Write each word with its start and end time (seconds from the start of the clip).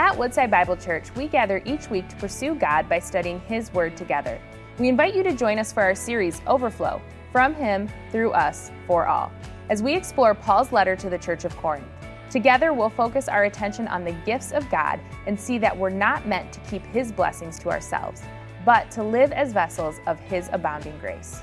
At 0.00 0.16
Woodside 0.16 0.50
Bible 0.50 0.78
Church, 0.78 1.14
we 1.14 1.28
gather 1.28 1.60
each 1.66 1.90
week 1.90 2.08
to 2.08 2.16
pursue 2.16 2.54
God 2.54 2.88
by 2.88 2.98
studying 2.98 3.38
His 3.40 3.70
Word 3.74 3.98
together. 3.98 4.40
We 4.78 4.88
invite 4.88 5.14
you 5.14 5.22
to 5.22 5.36
join 5.36 5.58
us 5.58 5.74
for 5.74 5.82
our 5.82 5.94
series, 5.94 6.40
Overflow 6.46 7.02
From 7.32 7.52
Him, 7.52 7.86
Through 8.10 8.30
Us, 8.30 8.72
For 8.86 9.06
All, 9.06 9.30
as 9.68 9.82
we 9.82 9.94
explore 9.94 10.34
Paul's 10.34 10.72
letter 10.72 10.96
to 10.96 11.10
the 11.10 11.18
Church 11.18 11.44
of 11.44 11.54
Corinth. 11.58 11.84
Together, 12.30 12.72
we'll 12.72 12.88
focus 12.88 13.28
our 13.28 13.44
attention 13.44 13.86
on 13.88 14.02
the 14.02 14.12
gifts 14.24 14.52
of 14.52 14.70
God 14.70 14.98
and 15.26 15.38
see 15.38 15.58
that 15.58 15.76
we're 15.76 15.90
not 15.90 16.26
meant 16.26 16.50
to 16.54 16.60
keep 16.60 16.82
His 16.86 17.12
blessings 17.12 17.58
to 17.58 17.68
ourselves, 17.68 18.22
but 18.64 18.90
to 18.92 19.02
live 19.02 19.32
as 19.32 19.52
vessels 19.52 20.00
of 20.06 20.18
His 20.18 20.48
abounding 20.54 20.96
grace. 20.98 21.42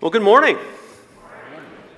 Well, 0.00 0.10
good 0.10 0.22
morning. 0.22 0.56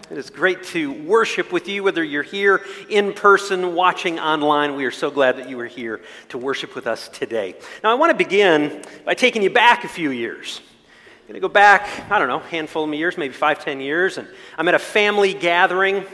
It 0.08 0.18
is 0.18 0.30
great 0.30 0.62
to 0.66 0.92
worship 0.92 1.50
with 1.50 1.66
you, 1.66 1.82
whether 1.82 2.04
you're 2.04 2.22
here 2.22 2.64
in 2.88 3.12
person, 3.12 3.74
watching 3.74 4.20
online. 4.20 4.76
We 4.76 4.84
are 4.84 4.92
so 4.92 5.10
glad 5.10 5.36
that 5.38 5.48
you 5.48 5.58
are 5.58 5.66
here 5.66 6.00
to 6.28 6.38
worship 6.38 6.76
with 6.76 6.86
us 6.86 7.08
today. 7.08 7.56
Now, 7.82 7.90
I 7.90 7.94
want 7.94 8.10
to 8.10 8.16
begin 8.16 8.84
by 9.04 9.14
taking 9.14 9.42
you 9.42 9.50
back 9.50 9.82
a 9.82 9.88
few 9.88 10.12
years. 10.12 10.60
I'm 10.60 11.26
going 11.26 11.34
to 11.34 11.40
go 11.40 11.52
back, 11.52 12.08
I 12.08 12.20
don't 12.20 12.28
know, 12.28 12.38
handful 12.38 12.84
of 12.84 12.94
years, 12.94 13.18
maybe 13.18 13.34
five, 13.34 13.64
ten 13.64 13.80
years, 13.80 14.16
and 14.16 14.28
I'm 14.56 14.68
at 14.68 14.74
a 14.74 14.78
family 14.78 15.34
gathering, 15.34 16.04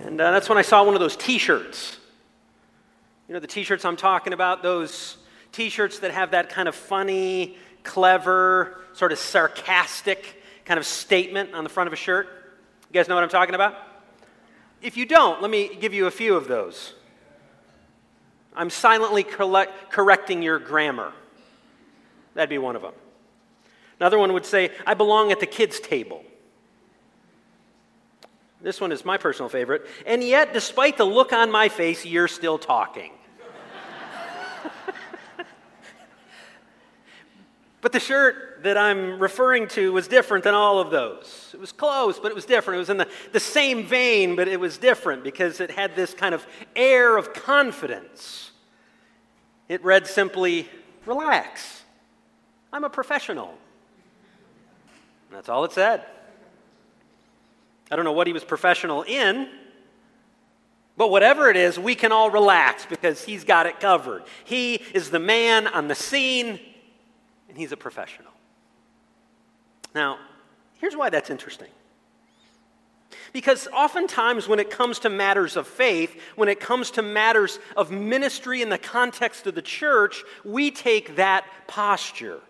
and 0.00 0.20
uh, 0.20 0.32
that's 0.32 0.48
when 0.48 0.58
I 0.58 0.62
saw 0.62 0.82
one 0.82 0.94
of 0.94 1.00
those 1.00 1.16
t 1.16 1.38
shirts. 1.38 1.96
You 3.28 3.34
know, 3.34 3.40
the 3.40 3.46
t 3.46 3.62
shirts 3.62 3.84
I'm 3.84 3.96
talking 3.96 4.32
about, 4.32 4.64
those 4.64 5.18
t 5.52 5.68
shirts 5.68 6.00
that 6.00 6.10
have 6.10 6.32
that 6.32 6.48
kind 6.48 6.66
of 6.66 6.74
funny, 6.74 7.58
clever, 7.84 8.80
sort 8.92 9.12
of 9.12 9.20
sarcastic 9.20 10.42
kind 10.64 10.78
of 10.78 10.84
statement 10.84 11.54
on 11.54 11.62
the 11.62 11.70
front 11.70 11.86
of 11.86 11.92
a 11.92 11.96
shirt. 11.96 12.40
You 12.94 13.00
guys 13.00 13.08
know 13.08 13.16
what 13.16 13.24
I'm 13.24 13.30
talking 13.30 13.56
about? 13.56 13.74
If 14.80 14.96
you 14.96 15.04
don't, 15.04 15.42
let 15.42 15.50
me 15.50 15.68
give 15.80 15.92
you 15.92 16.06
a 16.06 16.12
few 16.12 16.36
of 16.36 16.46
those. 16.46 16.94
I'm 18.54 18.70
silently 18.70 19.24
collect, 19.24 19.90
correcting 19.90 20.44
your 20.44 20.60
grammar. 20.60 21.12
That'd 22.34 22.50
be 22.50 22.58
one 22.58 22.76
of 22.76 22.82
them. 22.82 22.92
Another 23.98 24.16
one 24.16 24.32
would 24.32 24.46
say, 24.46 24.70
I 24.86 24.94
belong 24.94 25.32
at 25.32 25.40
the 25.40 25.46
kids' 25.46 25.80
table. 25.80 26.22
This 28.60 28.80
one 28.80 28.92
is 28.92 29.04
my 29.04 29.16
personal 29.16 29.48
favorite. 29.48 29.88
And 30.06 30.22
yet, 30.22 30.52
despite 30.52 30.96
the 30.96 31.04
look 31.04 31.32
on 31.32 31.50
my 31.50 31.68
face, 31.68 32.06
you're 32.06 32.28
still 32.28 32.58
talking. 32.58 33.10
But 37.80 37.92
the 37.92 38.00
shirt 38.00 38.53
that 38.64 38.78
I'm 38.78 39.18
referring 39.20 39.68
to 39.68 39.92
was 39.92 40.08
different 40.08 40.42
than 40.42 40.54
all 40.54 40.78
of 40.78 40.90
those. 40.90 41.50
It 41.52 41.60
was 41.60 41.70
close, 41.70 42.18
but 42.18 42.30
it 42.30 42.34
was 42.34 42.46
different. 42.46 42.76
It 42.76 42.80
was 42.80 42.90
in 42.90 42.96
the, 42.96 43.08
the 43.32 43.40
same 43.40 43.86
vein, 43.86 44.36
but 44.36 44.48
it 44.48 44.58
was 44.58 44.78
different 44.78 45.22
because 45.22 45.60
it 45.60 45.70
had 45.70 45.94
this 45.94 46.14
kind 46.14 46.34
of 46.34 46.46
air 46.74 47.16
of 47.16 47.34
confidence. 47.34 48.52
It 49.68 49.84
read 49.84 50.06
simply, 50.06 50.68
Relax. 51.04 51.82
I'm 52.72 52.84
a 52.84 52.90
professional. 52.90 53.54
That's 55.30 55.50
all 55.50 55.64
it 55.64 55.72
said. 55.72 56.06
I 57.90 57.96
don't 57.96 58.06
know 58.06 58.12
what 58.12 58.26
he 58.26 58.32
was 58.32 58.44
professional 58.44 59.02
in, 59.02 59.48
but 60.96 61.10
whatever 61.10 61.50
it 61.50 61.56
is, 61.56 61.78
we 61.78 61.94
can 61.94 62.12
all 62.12 62.30
relax 62.30 62.86
because 62.86 63.22
he's 63.22 63.44
got 63.44 63.66
it 63.66 63.78
covered. 63.78 64.22
He 64.44 64.76
is 64.94 65.10
the 65.10 65.18
man 65.18 65.66
on 65.66 65.88
the 65.88 65.94
scene 65.94 66.58
and 67.48 67.58
he's 67.58 67.72
a 67.72 67.76
professional. 67.76 68.32
Now, 69.94 70.18
here's 70.78 70.96
why 70.96 71.10
that's 71.10 71.30
interesting. 71.30 71.68
Because 73.32 73.68
oftentimes, 73.68 74.48
when 74.48 74.58
it 74.58 74.70
comes 74.70 75.00
to 75.00 75.08
matters 75.08 75.56
of 75.56 75.66
faith, 75.66 76.20
when 76.36 76.48
it 76.48 76.60
comes 76.60 76.90
to 76.92 77.02
matters 77.02 77.58
of 77.76 77.90
ministry 77.90 78.62
in 78.62 78.68
the 78.68 78.78
context 78.78 79.46
of 79.46 79.54
the 79.54 79.62
church, 79.62 80.22
we 80.44 80.70
take 80.70 81.16
that 81.16 81.44
posture. 81.66 82.40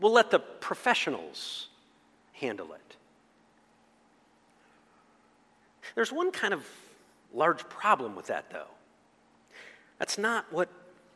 We'll 0.00 0.12
let 0.12 0.30
the 0.30 0.38
professionals 0.38 1.68
handle 2.32 2.72
it. 2.72 2.96
There's 5.94 6.12
one 6.12 6.30
kind 6.30 6.54
of 6.54 6.66
large 7.34 7.68
problem 7.68 8.16
with 8.16 8.26
that, 8.26 8.50
though. 8.50 8.68
That's 9.98 10.18
not 10.18 10.50
what 10.52 10.68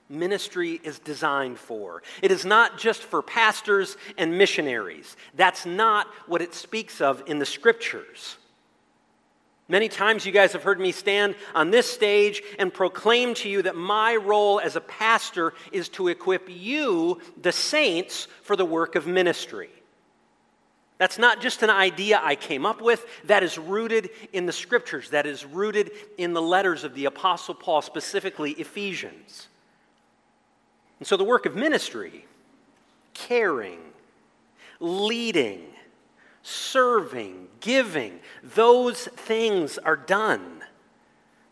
ministry 0.08 0.80
is 0.82 0.98
designed 0.98 1.58
for. 1.58 2.02
It 2.22 2.30
is 2.30 2.44
not 2.44 2.78
just 2.78 3.02
for 3.02 3.22
pastors 3.22 3.96
and 4.16 4.38
missionaries. 4.38 5.16
That's 5.34 5.66
not 5.66 6.06
what 6.26 6.42
it 6.42 6.54
speaks 6.54 7.00
of 7.00 7.22
in 7.26 7.38
the 7.38 7.46
scriptures. 7.46 8.36
Many 9.68 9.88
times 9.88 10.24
you 10.24 10.30
guys 10.30 10.52
have 10.52 10.62
heard 10.62 10.78
me 10.78 10.92
stand 10.92 11.34
on 11.52 11.72
this 11.72 11.90
stage 11.90 12.40
and 12.58 12.72
proclaim 12.72 13.34
to 13.34 13.48
you 13.48 13.62
that 13.62 13.74
my 13.74 14.14
role 14.14 14.60
as 14.60 14.76
a 14.76 14.80
pastor 14.80 15.54
is 15.72 15.88
to 15.90 16.06
equip 16.06 16.48
you, 16.48 17.20
the 17.42 17.50
saints, 17.50 18.28
for 18.42 18.54
the 18.54 18.64
work 18.64 18.94
of 18.94 19.08
ministry. 19.08 19.70
That's 20.98 21.18
not 21.18 21.40
just 21.40 21.62
an 21.62 21.70
idea 21.70 22.20
I 22.22 22.36
came 22.36 22.64
up 22.64 22.80
with. 22.80 23.04
That 23.24 23.42
is 23.42 23.58
rooted 23.58 24.10
in 24.32 24.46
the 24.46 24.52
scriptures. 24.52 25.10
That 25.10 25.26
is 25.26 25.44
rooted 25.44 25.90
in 26.16 26.32
the 26.32 26.40
letters 26.40 26.84
of 26.84 26.94
the 26.94 27.06
Apostle 27.06 27.54
Paul, 27.54 27.82
specifically 27.82 28.52
Ephesians. 28.52 29.48
And 30.98 31.06
so 31.06 31.16
the 31.16 31.24
work 31.24 31.46
of 31.46 31.54
ministry, 31.54 32.26
caring, 33.14 33.80
leading, 34.80 35.62
serving, 36.42 37.48
giving, 37.60 38.20
those 38.42 39.04
things 39.04 39.78
are 39.78 39.96
done 39.96 40.62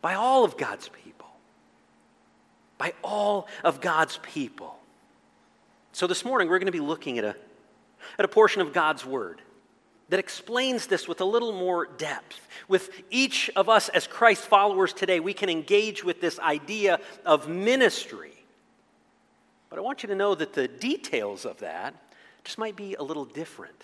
by 0.01 0.15
all 0.15 0.45
of 0.45 0.57
God's 0.57 0.89
people. 0.89 1.29
By 2.79 2.95
all 3.03 3.49
of 3.63 3.81
God's 3.81 4.19
people. 4.23 4.79
So 5.93 6.07
this 6.07 6.25
morning 6.25 6.49
we're 6.49 6.59
going 6.59 6.67
to 6.67 6.73
be 6.73 6.81
looking 6.81 7.19
at 7.19 7.25
a, 7.25 7.37
at 8.19 8.25
a 8.25 8.29
portion 8.29 8.63
of 8.63 8.73
God's 8.73 9.05
Word 9.05 9.41
that 10.09 10.19
explains 10.19 10.87
this 10.87 11.09
with 11.09 11.21
a 11.21 11.25
little 11.25 11.53
more 11.53 11.87
depth. 11.87 12.47
With 12.69 12.91
each 13.11 13.51
of 13.57 13.69
us 13.69 13.89
as 13.91 14.07
Christ 14.07 14.43
followers 14.43 14.93
today, 14.93 15.21
we 15.21 15.33
can 15.33 15.49
engage 15.49 16.05
with 16.05 16.21
this 16.21 16.39
idea 16.39 16.99
of 17.25 17.49
ministry 17.49 18.34
but 19.75 19.81
I 19.81 19.83
want 19.83 20.05
you 20.05 20.07
to 20.11 20.15
know 20.15 20.37
that 20.37 20.53
the 20.53 20.69
details 20.69 21.45
of 21.45 21.59
that 21.59 21.97
just 22.45 22.59
might 22.59 22.77
be 22.77 22.95
a 22.95 23.03
little 23.03 23.25
different 23.25 23.83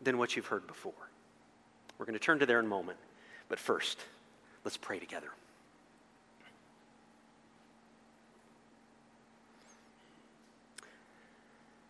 than 0.00 0.16
what 0.16 0.34
you've 0.34 0.46
heard 0.46 0.66
before. 0.66 0.94
We're 1.98 2.06
going 2.06 2.18
to 2.18 2.24
turn 2.24 2.38
to 2.38 2.46
there 2.46 2.58
in 2.58 2.64
a 2.64 2.68
moment. 2.68 2.96
But 3.50 3.58
first, 3.58 3.98
let's 4.64 4.78
pray 4.78 4.98
together. 4.98 5.28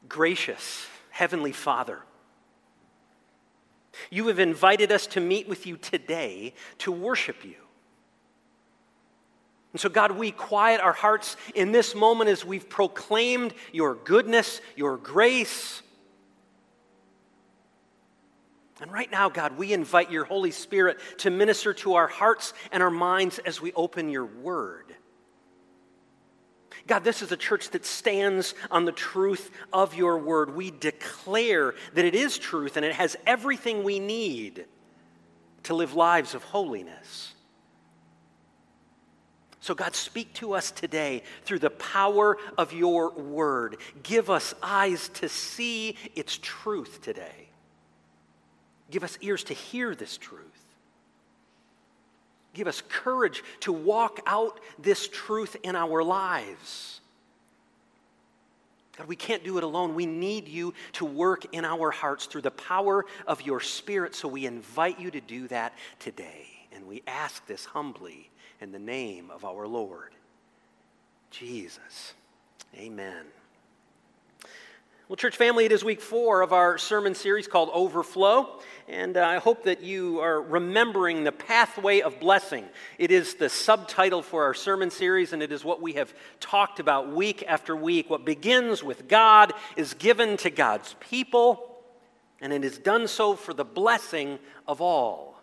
Gracious 0.08 0.88
Heavenly 1.10 1.52
Father, 1.52 2.00
you 4.10 4.26
have 4.26 4.40
invited 4.40 4.90
us 4.90 5.06
to 5.06 5.20
meet 5.20 5.48
with 5.48 5.64
you 5.64 5.76
today 5.76 6.54
to 6.78 6.90
worship 6.90 7.44
you. 7.44 7.61
And 9.72 9.80
so, 9.80 9.88
God, 9.88 10.12
we 10.12 10.30
quiet 10.30 10.80
our 10.80 10.92
hearts 10.92 11.36
in 11.54 11.72
this 11.72 11.94
moment 11.94 12.28
as 12.28 12.44
we've 12.44 12.68
proclaimed 12.68 13.54
your 13.72 13.94
goodness, 13.94 14.60
your 14.76 14.98
grace. 14.98 15.82
And 18.82 18.92
right 18.92 19.10
now, 19.10 19.28
God, 19.28 19.56
we 19.56 19.72
invite 19.72 20.10
your 20.10 20.24
Holy 20.24 20.50
Spirit 20.50 20.98
to 21.18 21.30
minister 21.30 21.72
to 21.74 21.94
our 21.94 22.08
hearts 22.08 22.52
and 22.70 22.82
our 22.82 22.90
minds 22.90 23.38
as 23.38 23.60
we 23.60 23.72
open 23.72 24.10
your 24.10 24.26
word. 24.26 24.94
God, 26.86 27.04
this 27.04 27.22
is 27.22 27.32
a 27.32 27.36
church 27.36 27.70
that 27.70 27.86
stands 27.86 28.54
on 28.70 28.84
the 28.84 28.92
truth 28.92 29.50
of 29.72 29.94
your 29.94 30.18
word. 30.18 30.54
We 30.54 30.70
declare 30.70 31.74
that 31.94 32.04
it 32.04 32.14
is 32.14 32.38
truth 32.38 32.76
and 32.76 32.84
it 32.84 32.92
has 32.92 33.16
everything 33.26 33.84
we 33.84 34.00
need 34.00 34.66
to 35.64 35.74
live 35.74 35.94
lives 35.94 36.34
of 36.34 36.42
holiness. 36.42 37.31
So, 39.62 39.76
God, 39.76 39.94
speak 39.94 40.34
to 40.34 40.54
us 40.54 40.72
today 40.72 41.22
through 41.44 41.60
the 41.60 41.70
power 41.70 42.36
of 42.58 42.72
your 42.72 43.12
word. 43.12 43.76
Give 44.02 44.28
us 44.28 44.54
eyes 44.60 45.08
to 45.10 45.28
see 45.28 45.96
its 46.16 46.36
truth 46.42 47.00
today. 47.00 47.48
Give 48.90 49.04
us 49.04 49.16
ears 49.20 49.44
to 49.44 49.54
hear 49.54 49.94
this 49.94 50.18
truth. 50.18 50.42
Give 52.54 52.66
us 52.66 52.82
courage 52.88 53.44
to 53.60 53.72
walk 53.72 54.18
out 54.26 54.58
this 54.80 55.06
truth 55.06 55.56
in 55.62 55.76
our 55.76 56.02
lives. 56.02 57.00
God, 58.98 59.06
we 59.06 59.14
can't 59.14 59.44
do 59.44 59.58
it 59.58 59.64
alone. 59.64 59.94
We 59.94 60.06
need 60.06 60.48
you 60.48 60.74
to 60.94 61.04
work 61.04 61.54
in 61.54 61.64
our 61.64 61.92
hearts 61.92 62.26
through 62.26 62.42
the 62.42 62.50
power 62.50 63.06
of 63.28 63.42
your 63.42 63.60
Spirit. 63.60 64.16
So 64.16 64.26
we 64.26 64.44
invite 64.44 64.98
you 64.98 65.12
to 65.12 65.20
do 65.20 65.46
that 65.48 65.72
today. 66.00 66.48
And 66.72 66.88
we 66.88 67.04
ask 67.06 67.46
this 67.46 67.64
humbly 67.64 68.31
in 68.62 68.70
the 68.70 68.78
name 68.78 69.28
of 69.32 69.44
our 69.44 69.66
Lord 69.66 70.14
Jesus. 71.32 72.14
Amen. 72.76 73.24
Well, 75.08 75.16
church 75.16 75.36
family, 75.36 75.64
it 75.64 75.72
is 75.72 75.82
week 75.82 76.00
four 76.00 76.42
of 76.42 76.52
our 76.52 76.78
sermon 76.78 77.16
series 77.16 77.48
called 77.48 77.70
Overflow, 77.74 78.60
and 78.86 79.16
uh, 79.16 79.26
I 79.26 79.38
hope 79.38 79.64
that 79.64 79.82
you 79.82 80.20
are 80.20 80.40
remembering 80.40 81.24
the 81.24 81.32
pathway 81.32 82.02
of 82.02 82.20
blessing. 82.20 82.64
It 82.98 83.10
is 83.10 83.34
the 83.34 83.48
subtitle 83.48 84.22
for 84.22 84.44
our 84.44 84.54
sermon 84.54 84.92
series, 84.92 85.32
and 85.32 85.42
it 85.42 85.50
is 85.50 85.64
what 85.64 85.82
we 85.82 85.94
have 85.94 86.14
talked 86.38 86.78
about 86.78 87.10
week 87.10 87.42
after 87.48 87.74
week. 87.74 88.08
What 88.08 88.24
begins 88.24 88.84
with 88.84 89.08
God 89.08 89.52
is 89.76 89.94
given 89.94 90.36
to 90.36 90.50
God's 90.50 90.94
people, 91.00 91.82
and 92.40 92.52
it 92.52 92.64
is 92.64 92.78
done 92.78 93.08
so 93.08 93.34
for 93.34 93.52
the 93.52 93.64
blessing 93.64 94.38
of 94.68 94.80
all. 94.80 95.41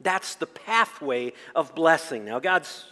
That's 0.00 0.36
the 0.36 0.46
pathway 0.46 1.32
of 1.54 1.74
blessing. 1.74 2.24
Now, 2.24 2.38
God's 2.38 2.84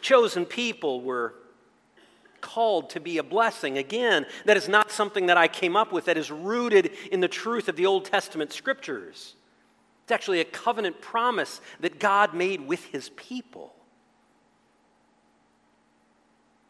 chosen 0.00 0.46
people 0.46 1.02
were 1.02 1.34
called 2.40 2.90
to 2.90 3.00
be 3.00 3.18
a 3.18 3.22
blessing. 3.22 3.76
Again, 3.76 4.24
that 4.44 4.56
is 4.56 4.68
not 4.68 4.90
something 4.90 5.26
that 5.26 5.36
I 5.36 5.48
came 5.48 5.76
up 5.76 5.92
with, 5.92 6.06
that 6.06 6.16
is 6.16 6.30
rooted 6.30 6.92
in 7.10 7.20
the 7.20 7.28
truth 7.28 7.68
of 7.68 7.76
the 7.76 7.86
Old 7.86 8.04
Testament 8.04 8.52
scriptures. 8.52 9.34
It's 10.04 10.12
actually 10.12 10.40
a 10.40 10.44
covenant 10.44 11.00
promise 11.00 11.60
that 11.80 11.98
God 11.98 12.34
made 12.34 12.60
with 12.60 12.84
his 12.84 13.08
people. 13.10 13.74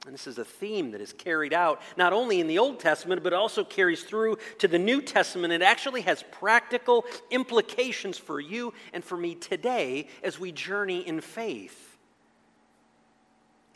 And 0.07 0.15
this 0.15 0.29
is 0.29 0.39
a 0.39 0.45
theme 0.45 0.93
that 0.93 1.01
is 1.01 1.13
carried 1.13 1.53
out 1.53 1.83
not 1.97 2.13
only 2.13 2.41
in 2.41 2.47
the 2.47 2.59
Old 2.59 2.79
Testament, 2.79 3.25
but 3.25 3.33
also 3.33 3.65
carries 3.65 4.05
through 4.05 4.39
to 4.59 4.69
the 4.69 4.79
New 4.79 5.03
Testament. 5.03 5.53
It 5.53 5.63
actually 5.63 6.03
has 6.03 6.23
practical 6.31 7.05
implications 7.31 8.17
for 8.17 8.39
you 8.39 8.73
and 8.93 9.05
for 9.05 9.17
me 9.17 9.35
today 9.35 10.07
as 10.23 10.39
we 10.39 10.53
journey 10.53 11.07
in 11.07 11.21
faith. 11.21 11.86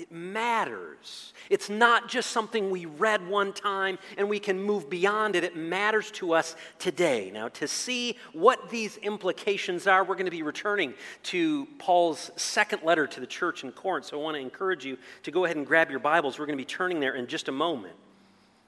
It 0.00 0.11
matters. 0.11 1.35
It's 1.50 1.69
not 1.69 2.08
just 2.08 2.31
something 2.31 2.70
we 2.70 2.87
read 2.87 3.29
one 3.29 3.52
time 3.52 3.99
and 4.17 4.31
we 4.31 4.38
can 4.38 4.62
move 4.62 4.88
beyond 4.88 5.37
it. 5.37 5.44
It 5.44 5.56
matters 5.56 6.11
to 6.12 6.32
us 6.32 6.56
today. 6.79 7.31
Now, 7.31 7.49
to 7.49 7.69
see 7.69 8.17
what 8.32 8.70
these 8.70 8.97
implications 8.97 9.87
are, 9.87 10.02
we're 10.02 10.14
going 10.14 10.25
to 10.25 10.31
be 10.31 10.43
returning 10.43 10.94
to 11.25 11.69
Paul's 11.79 12.31
second 12.37 12.82
letter 12.82 13.06
to 13.08 13.20
the 13.20 13.26
church 13.26 13.62
in 13.62 13.73
Corinth. 13.73 14.06
So 14.06 14.19
I 14.19 14.23
want 14.23 14.37
to 14.37 14.41
encourage 14.41 14.87
you 14.87 14.97
to 15.25 15.31
go 15.31 15.44
ahead 15.44 15.58
and 15.58 15.67
grab 15.67 15.91
your 15.91 16.00
Bibles. 16.00 16.38
We're 16.38 16.47
going 16.47 16.56
to 16.56 16.62
be 16.62 16.64
turning 16.64 16.99
there 16.99 17.14
in 17.14 17.26
just 17.26 17.49
a 17.49 17.52
moment. 17.52 17.94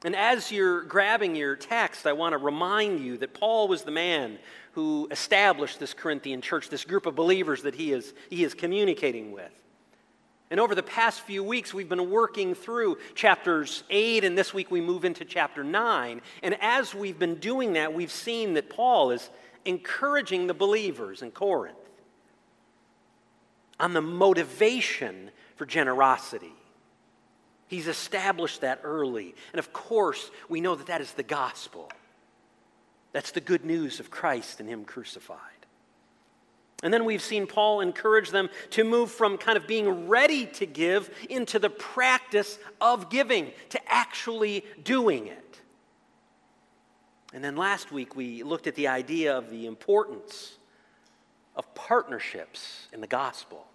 And 0.05 0.15
as 0.15 0.53
you're 0.53 0.83
grabbing 0.83 1.35
your 1.35 1.57
text, 1.57 2.07
I 2.07 2.13
want 2.13 2.35
to 2.35 2.39
remind 2.39 3.01
you 3.01 3.17
that 3.19 3.33
Paul 3.33 3.69
was 3.69 3.85
the 3.85 3.91
man 3.91 4.39
who 4.73 5.09
established 5.11 5.81
this 5.81 5.95
Corinthian 5.95 6.43
church, 6.43 6.69
this 6.69 6.85
group 6.85 7.07
of 7.07 7.15
believers 7.15 7.63
that 7.63 7.75
he 7.75 7.93
is, 7.93 8.13
he 8.29 8.45
is 8.45 8.53
communicating 8.53 9.33
with. 9.33 9.62
And 10.53 10.61
over 10.61 10.75
the 10.75 10.83
past 10.83 11.23
few 11.23 11.43
weeks, 11.43 11.73
we've 11.73 11.89
been 11.89 12.11
working 12.11 12.55
through 12.55 12.99
chapters 13.15 13.85
8, 13.89 14.23
and 14.23 14.37
this 14.37 14.53
week 14.53 14.71
we 14.71 14.83
move 14.83 15.07
into 15.07 15.25
chapter 15.25 15.65
9. 15.65 16.21
And 16.43 16.59
as 16.61 16.95
we've 16.95 17.19
been 17.19 17.37
doing 17.37 17.73
that, 17.73 17.95
we've 17.95 18.13
seen 18.13 18.53
that 18.53 18.69
Paul 18.69 19.13
is 19.13 19.31
encouraging 19.65 20.49
the 20.49 20.53
believers 20.55 21.23
in 21.23 21.31
Corinth 21.31 21.79
on 23.81 23.95
the 23.95 24.03
motivation 24.03 25.31
for 25.57 25.65
generosity. 25.65 26.53
He's 27.67 27.89
established 27.89 28.61
that 28.61 28.81
early. 28.85 29.35
And 29.55 29.59
of 29.59 29.73
course, 29.73 30.31
we 30.51 30.61
know 30.61 30.75
that 30.75 30.89
that 30.89 31.01
is 31.01 31.13
the 31.15 31.23
gospel. 31.23 31.91
That's 33.13 33.31
the 33.31 33.41
good 33.41 33.65
news 33.65 34.01
of 34.01 34.11
Christ 34.11 34.61
and 34.61 34.69
Him 34.69 34.85
crucified. 34.85 35.62
And 36.83 36.93
then 36.93 37.05
we've 37.05 37.23
seen 37.23 37.47
Paul 37.47 37.81
encourage 37.81 38.31
them 38.31 38.51
to 38.71 38.83
move 38.83 39.11
from 39.11 39.39
kind 39.39 39.57
of 39.57 39.67
being 39.67 40.09
ready 40.09 40.47
to 40.47 40.67
give 40.67 41.11
into 41.31 41.59
the 41.59 41.71
practice 41.71 42.59
of 42.81 43.09
giving, 43.09 43.53
to 43.71 43.81
actually 43.87 44.65
doing 44.83 45.29
it. 45.29 45.61
And 47.33 47.43
then 47.43 47.57
last 47.57 47.93
week 47.93 48.17
we 48.17 48.43
looked 48.43 48.67
at 48.67 48.75
the 48.75 48.89
idea 48.89 49.37
of 49.37 49.51
the 49.51 49.67
importance 49.67 50.59
of 51.55 51.73
partnerships 51.75 52.89
in 52.93 53.01
the 53.01 53.07
gospel 53.07 53.67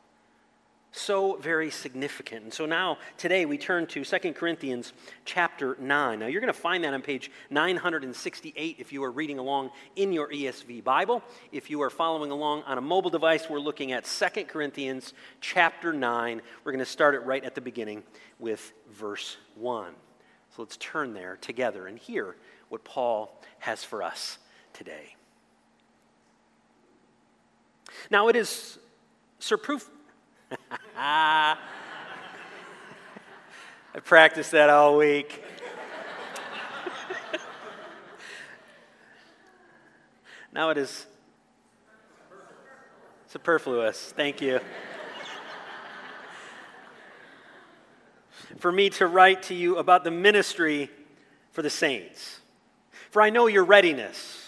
so 0.91 1.35
very 1.35 1.69
significant. 1.69 2.43
And 2.43 2.53
so 2.53 2.65
now, 2.65 2.97
today, 3.17 3.45
we 3.45 3.57
turn 3.57 3.85
to 3.87 4.03
2 4.03 4.33
Corinthians 4.33 4.93
chapter 5.25 5.77
9. 5.79 6.19
Now, 6.19 6.27
you're 6.27 6.41
going 6.41 6.53
to 6.53 6.59
find 6.59 6.83
that 6.83 6.93
on 6.93 7.01
page 7.01 7.29
968 7.49 8.77
if 8.79 8.91
you 8.91 9.03
are 9.03 9.11
reading 9.11 9.37
along 9.37 9.71
in 9.95 10.11
your 10.11 10.29
ESV 10.29 10.83
Bible. 10.83 11.21
If 11.51 11.69
you 11.69 11.81
are 11.81 11.89
following 11.89 12.31
along 12.31 12.63
on 12.63 12.77
a 12.77 12.81
mobile 12.81 13.09
device, 13.09 13.49
we're 13.49 13.59
looking 13.59 13.91
at 13.91 14.05
2 14.05 14.45
Corinthians 14.45 15.13
chapter 15.41 15.93
9. 15.93 16.41
We're 16.63 16.71
going 16.71 16.83
to 16.83 16.89
start 16.89 17.15
it 17.15 17.19
right 17.19 17.43
at 17.43 17.53
the 17.53 17.61
beginning 17.61 18.03
with 18.39 18.73
verse 18.91 19.37
1. 19.55 19.93
So 20.55 20.61
let's 20.63 20.77
turn 20.77 21.13
there 21.13 21.37
together 21.39 21.87
and 21.87 21.99
hear 21.99 22.35
what 22.69 22.83
Paul 22.83 23.39
has 23.59 23.83
for 23.83 24.01
us 24.01 24.39
today. 24.73 25.15
Now, 28.09 28.27
it 28.27 28.35
is 28.35 28.79
surproof 29.39 29.89
I 30.97 31.57
practiced 34.03 34.51
that 34.51 34.69
all 34.69 34.97
week. 34.97 35.44
now 40.53 40.69
it 40.69 40.77
is 40.77 41.05
superfluous. 43.27 44.13
Thank 44.15 44.41
you. 44.41 44.59
for 48.59 48.71
me 48.71 48.89
to 48.89 49.05
write 49.07 49.44
to 49.44 49.53
you 49.53 49.77
about 49.77 50.03
the 50.03 50.11
ministry 50.11 50.89
for 51.51 51.61
the 51.61 51.69
saints. 51.69 52.39
For 53.11 53.21
I 53.21 53.29
know 53.29 53.47
your 53.47 53.63
readiness 53.63 54.46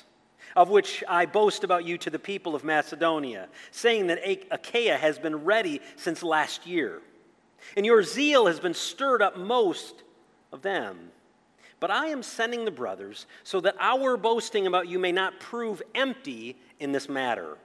of 0.59 0.69
which 0.69 1.05
I 1.07 1.25
boast 1.25 1.63
about 1.63 1.85
you 1.85 1.97
to 1.99 2.09
the 2.09 2.19
people 2.19 2.53
of 2.53 2.65
Macedonia, 2.65 3.47
saying 3.71 4.07
that 4.07 4.19
Achaia 4.51 4.97
has 4.97 5.17
been 5.17 5.45
ready 5.45 5.79
since 5.95 6.21
last 6.21 6.67
year, 6.67 7.01
and 7.77 7.85
your 7.85 8.03
zeal 8.03 8.45
has 8.45 8.59
been 8.59 8.73
stirred 8.73 9.21
up 9.21 9.37
most 9.37 10.03
of 10.51 10.61
them. 10.61 11.11
But 11.79 11.91
I 11.91 12.07
am 12.07 12.21
sending 12.21 12.65
the 12.65 12.71
brothers 12.71 13.25
so 13.45 13.61
that 13.61 13.77
our 13.79 14.17
boasting 14.17 14.67
about 14.67 14.89
you 14.89 14.99
may 14.99 15.13
not 15.13 15.39
prove 15.39 15.81
empty 15.95 16.57
in 16.77 16.91
this 16.91 17.07
matter, 17.07 17.57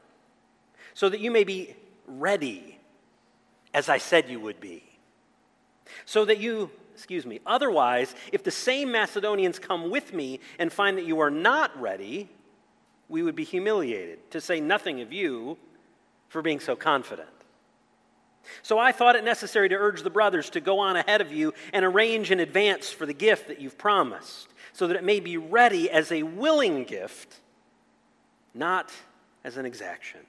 so 0.94 1.08
that 1.08 1.18
you 1.18 1.32
may 1.32 1.42
be 1.42 1.74
ready, 2.06 2.78
as 3.74 3.88
I 3.88 3.98
said 3.98 4.28
you 4.28 4.38
would 4.38 4.60
be. 4.60 4.84
So 6.04 6.24
that 6.26 6.38
you, 6.38 6.70
excuse 6.94 7.26
me, 7.26 7.40
otherwise, 7.44 8.14
if 8.30 8.44
the 8.44 8.52
same 8.52 8.92
Macedonians 8.92 9.58
come 9.58 9.90
with 9.90 10.12
me 10.12 10.38
and 10.60 10.72
find 10.72 10.96
that 10.96 11.06
you 11.06 11.18
are 11.18 11.30
not 11.30 11.76
ready, 11.80 12.28
we 13.08 13.22
would 13.22 13.36
be 13.36 13.44
humiliated, 13.44 14.30
to 14.30 14.40
say 14.40 14.60
nothing 14.60 15.00
of 15.00 15.12
you 15.12 15.56
for 16.28 16.42
being 16.42 16.60
so 16.60 16.74
confident. 16.74 17.28
So 18.62 18.78
I 18.78 18.92
thought 18.92 19.16
it 19.16 19.24
necessary 19.24 19.68
to 19.70 19.74
urge 19.74 20.02
the 20.02 20.10
brothers 20.10 20.50
to 20.50 20.60
go 20.60 20.78
on 20.78 20.96
ahead 20.96 21.20
of 21.20 21.32
you 21.32 21.54
and 21.72 21.84
arrange 21.84 22.30
in 22.30 22.40
advance 22.40 22.90
for 22.90 23.06
the 23.06 23.14
gift 23.14 23.48
that 23.48 23.60
you've 23.60 23.78
promised, 23.78 24.48
so 24.72 24.86
that 24.86 24.96
it 24.96 25.04
may 25.04 25.20
be 25.20 25.36
ready 25.36 25.90
as 25.90 26.12
a 26.12 26.22
willing 26.22 26.84
gift, 26.84 27.40
not 28.54 28.92
as 29.44 29.56
an 29.56 29.66
exaction. 29.66 30.20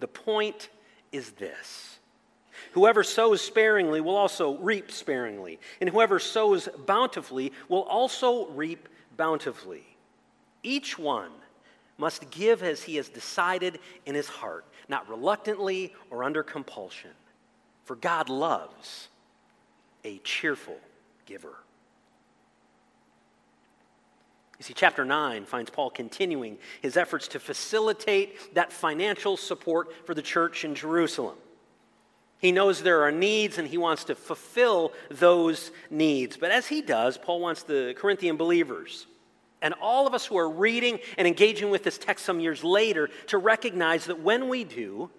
The 0.00 0.08
point 0.08 0.68
is 1.12 1.30
this 1.32 1.98
Whoever 2.72 3.02
sows 3.02 3.40
sparingly 3.40 4.00
will 4.00 4.16
also 4.16 4.56
reap 4.58 4.90
sparingly, 4.92 5.58
and 5.80 5.88
whoever 5.88 6.18
sows 6.18 6.68
bountifully 6.86 7.52
will 7.68 7.82
also 7.82 8.46
reap 8.48 8.88
bountifully. 9.16 9.84
Each 10.62 10.98
one 10.98 11.30
must 12.00 12.30
give 12.30 12.62
as 12.62 12.82
he 12.82 12.96
has 12.96 13.08
decided 13.08 13.78
in 14.06 14.14
his 14.14 14.28
heart, 14.28 14.64
not 14.88 15.08
reluctantly 15.08 15.94
or 16.10 16.24
under 16.24 16.42
compulsion. 16.42 17.10
For 17.84 17.94
God 17.94 18.28
loves 18.28 19.08
a 20.04 20.18
cheerful 20.18 20.78
giver. 21.26 21.54
You 24.58 24.64
see, 24.64 24.74
chapter 24.74 25.04
9 25.04 25.46
finds 25.46 25.70
Paul 25.70 25.90
continuing 25.90 26.58
his 26.82 26.96
efforts 26.96 27.28
to 27.28 27.40
facilitate 27.40 28.54
that 28.54 28.72
financial 28.72 29.36
support 29.36 30.06
for 30.06 30.14
the 30.14 30.22
church 30.22 30.64
in 30.64 30.74
Jerusalem. 30.74 31.36
He 32.40 32.52
knows 32.52 32.82
there 32.82 33.02
are 33.02 33.12
needs 33.12 33.58
and 33.58 33.68
he 33.68 33.78
wants 33.78 34.04
to 34.04 34.14
fulfill 34.14 34.92
those 35.10 35.70
needs. 35.90 36.36
But 36.36 36.50
as 36.50 36.66
he 36.66 36.82
does, 36.82 37.18
Paul 37.18 37.40
wants 37.40 37.62
the 37.62 37.94
Corinthian 37.96 38.36
believers 38.36 39.06
and 39.62 39.74
all 39.80 40.06
of 40.06 40.14
us 40.14 40.24
who 40.26 40.38
are 40.38 40.48
reading 40.48 40.98
and 41.18 41.26
engaging 41.26 41.70
with 41.70 41.82
this 41.82 41.98
text 41.98 42.24
some 42.24 42.40
years 42.40 42.64
later 42.64 43.08
to 43.28 43.38
recognize 43.38 44.06
that 44.06 44.20
when 44.20 44.48
we 44.48 44.64
do, 44.64 45.10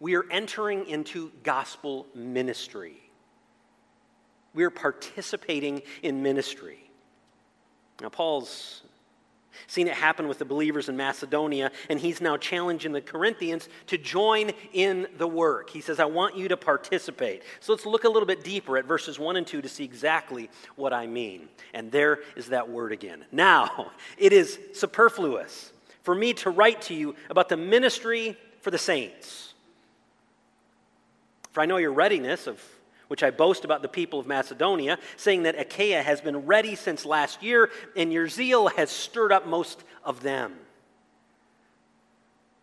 we 0.00 0.14
are 0.16 0.24
entering 0.30 0.86
into 0.86 1.30
gospel 1.42 2.06
ministry. 2.14 2.96
We 4.54 4.64
are 4.64 4.70
participating 4.70 5.82
in 6.02 6.22
ministry. 6.22 6.90
Now, 8.00 8.08
Paul's 8.08 8.82
Seen 9.66 9.88
it 9.88 9.94
happen 9.94 10.28
with 10.28 10.38
the 10.38 10.44
believers 10.44 10.88
in 10.88 10.96
Macedonia, 10.96 11.70
and 11.88 11.98
he's 11.98 12.20
now 12.20 12.36
challenging 12.36 12.92
the 12.92 13.00
Corinthians 13.00 13.68
to 13.86 13.98
join 13.98 14.52
in 14.72 15.06
the 15.18 15.26
work. 15.26 15.70
He 15.70 15.80
says, 15.80 16.00
I 16.00 16.04
want 16.04 16.36
you 16.36 16.48
to 16.48 16.56
participate. 16.56 17.42
So 17.60 17.72
let's 17.72 17.86
look 17.86 18.04
a 18.04 18.08
little 18.08 18.26
bit 18.26 18.44
deeper 18.44 18.76
at 18.78 18.84
verses 18.84 19.18
1 19.18 19.36
and 19.36 19.46
2 19.46 19.62
to 19.62 19.68
see 19.68 19.84
exactly 19.84 20.50
what 20.76 20.92
I 20.92 21.06
mean. 21.06 21.48
And 21.72 21.90
there 21.90 22.20
is 22.36 22.48
that 22.48 22.68
word 22.68 22.92
again. 22.92 23.24
Now, 23.32 23.92
it 24.18 24.32
is 24.32 24.58
superfluous 24.72 25.72
for 26.02 26.14
me 26.14 26.34
to 26.34 26.50
write 26.50 26.82
to 26.82 26.94
you 26.94 27.14
about 27.30 27.48
the 27.48 27.56
ministry 27.56 28.36
for 28.60 28.70
the 28.70 28.78
saints. 28.78 29.54
For 31.52 31.60
I 31.60 31.66
know 31.66 31.76
your 31.76 31.92
readiness 31.92 32.46
of 32.46 32.62
which 33.14 33.22
I 33.22 33.30
boast 33.30 33.64
about 33.64 33.80
the 33.80 33.86
people 33.86 34.18
of 34.18 34.26
Macedonia, 34.26 34.98
saying 35.16 35.44
that 35.44 35.56
Achaia 35.56 36.02
has 36.02 36.20
been 36.20 36.46
ready 36.46 36.74
since 36.74 37.06
last 37.06 37.44
year, 37.44 37.70
and 37.94 38.12
your 38.12 38.26
zeal 38.26 38.66
has 38.66 38.90
stirred 38.90 39.30
up 39.30 39.46
most 39.46 39.84
of 40.02 40.20
them. 40.20 40.52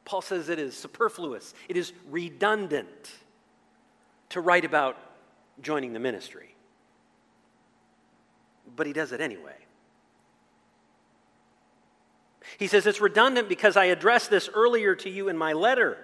Paul 0.03 0.22
says 0.22 0.50
it 0.50 0.60
is 0.60 0.75
superfluous, 0.75 1.53
it 1.70 1.77
is 1.77 1.93
redundant 2.10 3.13
to 4.27 4.41
write 4.41 4.65
about 4.65 4.98
joining 5.62 5.93
the 5.93 6.00
ministry. 6.00 6.53
But 8.75 8.88
he 8.88 8.91
does 8.91 9.13
it 9.13 9.22
anyway. 9.22 9.55
He 12.60 12.67
says 12.67 12.86
it's 12.86 13.00
redundant 13.00 13.48
because 13.48 13.77
I 13.77 13.86
addressed 13.86 14.29
this 14.29 14.50
earlier 14.53 14.96
to 14.96 15.10
you 15.10 15.29
in 15.29 15.38
my 15.38 15.53
letter. 15.53 15.98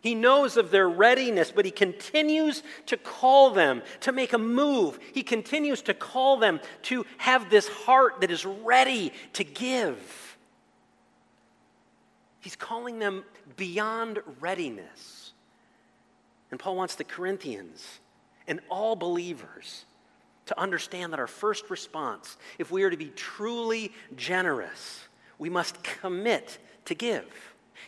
He 0.00 0.14
knows 0.14 0.56
of 0.56 0.70
their 0.70 0.88
readiness, 0.88 1.50
but 1.50 1.64
he 1.64 1.70
continues 1.70 2.62
to 2.86 2.96
call 2.96 3.50
them 3.50 3.82
to 4.00 4.12
make 4.12 4.32
a 4.32 4.38
move. 4.38 4.98
He 5.12 5.22
continues 5.22 5.82
to 5.82 5.94
call 5.94 6.36
them 6.36 6.60
to 6.82 7.04
have 7.16 7.50
this 7.50 7.68
heart 7.68 8.20
that 8.20 8.30
is 8.30 8.44
ready 8.46 9.12
to 9.32 9.42
give. 9.42 10.36
He's 12.40 12.54
calling 12.54 13.00
them 13.00 13.24
beyond 13.56 14.20
readiness. 14.40 15.32
And 16.50 16.60
Paul 16.60 16.76
wants 16.76 16.94
the 16.94 17.04
Corinthians 17.04 18.00
and 18.46 18.60
all 18.70 18.94
believers 18.94 19.84
to 20.46 20.58
understand 20.58 21.12
that 21.12 21.18
our 21.18 21.26
first 21.26 21.68
response, 21.70 22.38
if 22.58 22.70
we 22.70 22.84
are 22.84 22.90
to 22.90 22.96
be 22.96 23.10
truly 23.16 23.92
generous, 24.16 25.08
we 25.38 25.50
must 25.50 25.82
commit 25.82 26.58
to 26.86 26.94
give. 26.94 27.26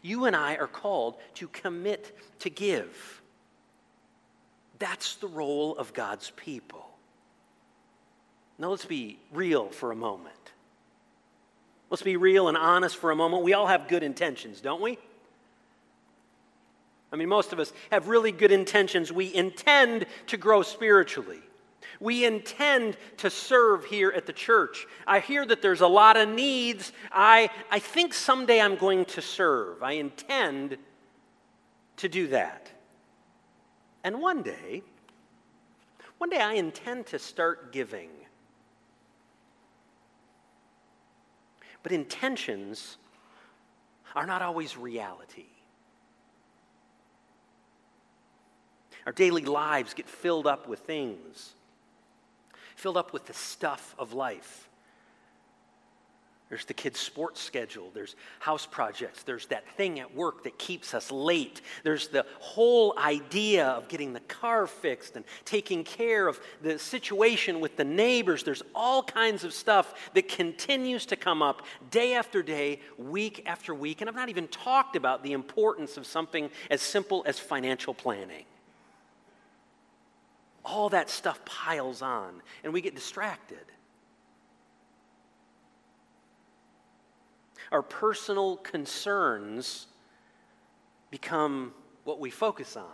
You 0.03 0.25
and 0.25 0.35
I 0.35 0.57
are 0.57 0.67
called 0.67 1.17
to 1.35 1.49
commit 1.49 2.17
to 2.41 2.51
give. 2.51 3.23
That's 4.79 5.17
the 5.17 5.29
role 5.29 5.77
of 5.77 5.93
God's 5.93 6.31
people. 6.37 6.87
Now 8.59 8.71
let's 8.71 8.85
be 8.85 9.19
real 9.33 9.69
for 9.69 9.93
a 9.93 9.97
moment. 9.97 10.35
Let's 11.91 12.03
be 12.03 12.17
real 12.17 12.49
and 12.49 12.57
honest 12.57 12.97
for 12.97 13.11
a 13.11 13.17
moment. 13.17 13.43
We 13.43 13.53
all 13.53 13.67
have 13.67 13.89
good 13.89 14.03
intentions, 14.03 14.61
don't 14.61 14.81
we? 14.81 14.99
I 17.13 17.17
mean, 17.17 17.29
most 17.29 17.53
of 17.53 17.59
us 17.59 17.73
have 17.91 18.09
really 18.09 18.33
good 18.33 18.53
intentions. 18.53 19.13
We 19.13 19.35
intend 19.35 20.07
to 20.29 20.37
grow 20.37 20.63
spiritually. 20.63 21.41
We 22.00 22.25
intend 22.25 22.97
to 23.19 23.28
serve 23.28 23.85
here 23.85 24.11
at 24.11 24.25
the 24.25 24.33
church. 24.33 24.87
I 25.07 25.21
hear 25.21 25.45
that 25.45 25.61
there's 25.61 25.83
a 25.83 25.87
lot 25.87 26.16
of 26.16 26.30
needs. 26.30 26.92
I, 27.12 27.50
I 27.71 27.78
think 27.78 28.14
someday 28.14 28.61
I'm 28.61 28.76
going 28.76 29.04
to 29.07 29.21
serve. 29.23 29.83
I 29.83 29.92
intend 29.92 30.78
to 31.99 32.09
do 32.09 32.28
that. 32.28 32.71
And 34.02 34.23
one 34.23 34.42
day, 34.42 34.83
one 36.16 36.30
day 36.30 36.40
I 36.40 36.54
intend 36.54 37.07
to 37.09 37.19
start 37.19 37.71
giving. 37.71 38.09
But 41.83 41.92
intentions 41.92 42.97
are 44.14 44.26
not 44.26 44.40
always 44.40 44.76
reality. 44.76 45.47
Our 49.04 49.12
daily 49.12 49.45
lives 49.45 49.92
get 49.92 50.09
filled 50.09 50.47
up 50.47 50.66
with 50.66 50.80
things 50.80 51.54
filled 52.81 52.97
up 52.97 53.13
with 53.13 53.27
the 53.27 53.35
stuff 53.35 53.95
of 53.99 54.15
life. 54.15 54.69
There's 56.49 56.65
the 56.65 56.75
kids' 56.75 56.99
sports 56.99 57.41
schedule. 57.41 57.93
There's 57.95 58.17
house 58.41 58.67
projects. 58.67 59.23
There's 59.23 59.47
that 59.47 59.69
thing 59.77 60.01
at 60.01 60.17
work 60.17 60.43
that 60.43 60.59
keeps 60.59 60.95
us 60.95 61.13
late. 61.13 61.61
There's 61.85 62.09
the 62.09 62.27
whole 62.41 62.99
idea 62.99 63.69
of 63.69 63.87
getting 63.87 64.13
the 64.13 64.21
car 64.21 64.67
fixed 64.67 65.15
and 65.15 65.25
taking 65.45 65.85
care 65.85 66.27
of 66.27 66.41
the 66.61 66.77
situation 66.77 67.61
with 67.61 67.77
the 67.77 67.85
neighbors. 67.85 68.43
There's 68.43 68.65
all 68.75 69.05
kinds 69.05 69.45
of 69.45 69.55
stuff 69.55 70.11
that 70.15 70.27
continues 70.29 71.07
to 71.07 71.17
come 71.17 71.41
up 71.41 71.63
day 71.93 72.15
after 72.15 72.43
day, 72.43 72.81
week 72.99 73.45
after 73.47 73.73
week. 73.73 74.01
And 74.01 74.11
I've 74.11 74.17
not 74.17 74.29
even 74.29 74.49
talked 74.49 74.97
about 74.97 75.23
the 75.23 75.33
importance 75.33 75.97
of 75.97 76.05
something 76.05 76.51
as 76.69 76.81
simple 76.81 77.23
as 77.27 77.39
financial 77.39 77.95
planning 77.95 78.45
all 80.64 80.88
that 80.90 81.11
stuff 81.11 81.45
piles 81.45 82.02
on 82.02 82.43
and 82.64 82.73
we 82.73 82.81
get 82.81 82.95
distracted. 82.95 83.64
Our 87.73 87.83
personal 87.83 88.57
concerns 88.57 89.87
become 91.11 91.73
what 92.05 92.19
we 92.19 92.31
focus 92.31 92.76
on. 92.76 92.85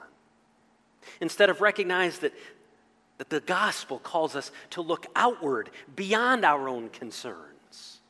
Instead 1.20 1.50
of 1.50 1.60
recognize 1.60 2.18
that, 2.18 2.32
that 3.18 3.30
the 3.30 3.40
gospel 3.40 3.98
calls 3.98 4.36
us 4.36 4.50
to 4.70 4.82
look 4.82 5.06
outward 5.14 5.70
beyond 5.94 6.44
our 6.44 6.68
own 6.68 6.88
concerns. 6.90 8.00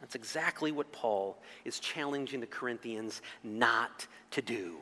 That's 0.00 0.14
exactly 0.14 0.72
what 0.72 0.90
Paul 0.92 1.36
is 1.64 1.80
challenging 1.80 2.40
the 2.40 2.46
Corinthians 2.46 3.20
not 3.42 4.06
to 4.32 4.42
do. 4.42 4.76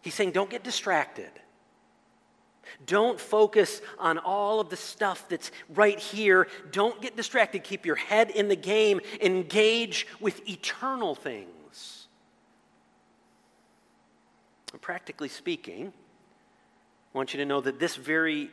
He's 0.00 0.14
saying, 0.14 0.32
don't 0.32 0.50
get 0.50 0.64
distracted. 0.64 1.30
Don't 2.86 3.18
focus 3.20 3.80
on 3.98 4.18
all 4.18 4.60
of 4.60 4.68
the 4.68 4.76
stuff 4.76 5.28
that's 5.28 5.50
right 5.74 5.98
here. 5.98 6.48
Don't 6.70 7.00
get 7.00 7.16
distracted. 7.16 7.64
Keep 7.64 7.86
your 7.86 7.96
head 7.96 8.30
in 8.30 8.48
the 8.48 8.56
game. 8.56 9.00
Engage 9.20 10.06
with 10.20 10.48
eternal 10.48 11.14
things. 11.14 12.06
Practically 14.80 15.28
speaking, 15.28 15.92
I 17.14 17.18
want 17.18 17.34
you 17.34 17.38
to 17.38 17.44
know 17.44 17.60
that 17.60 17.78
this 17.78 17.94
very, 17.94 18.50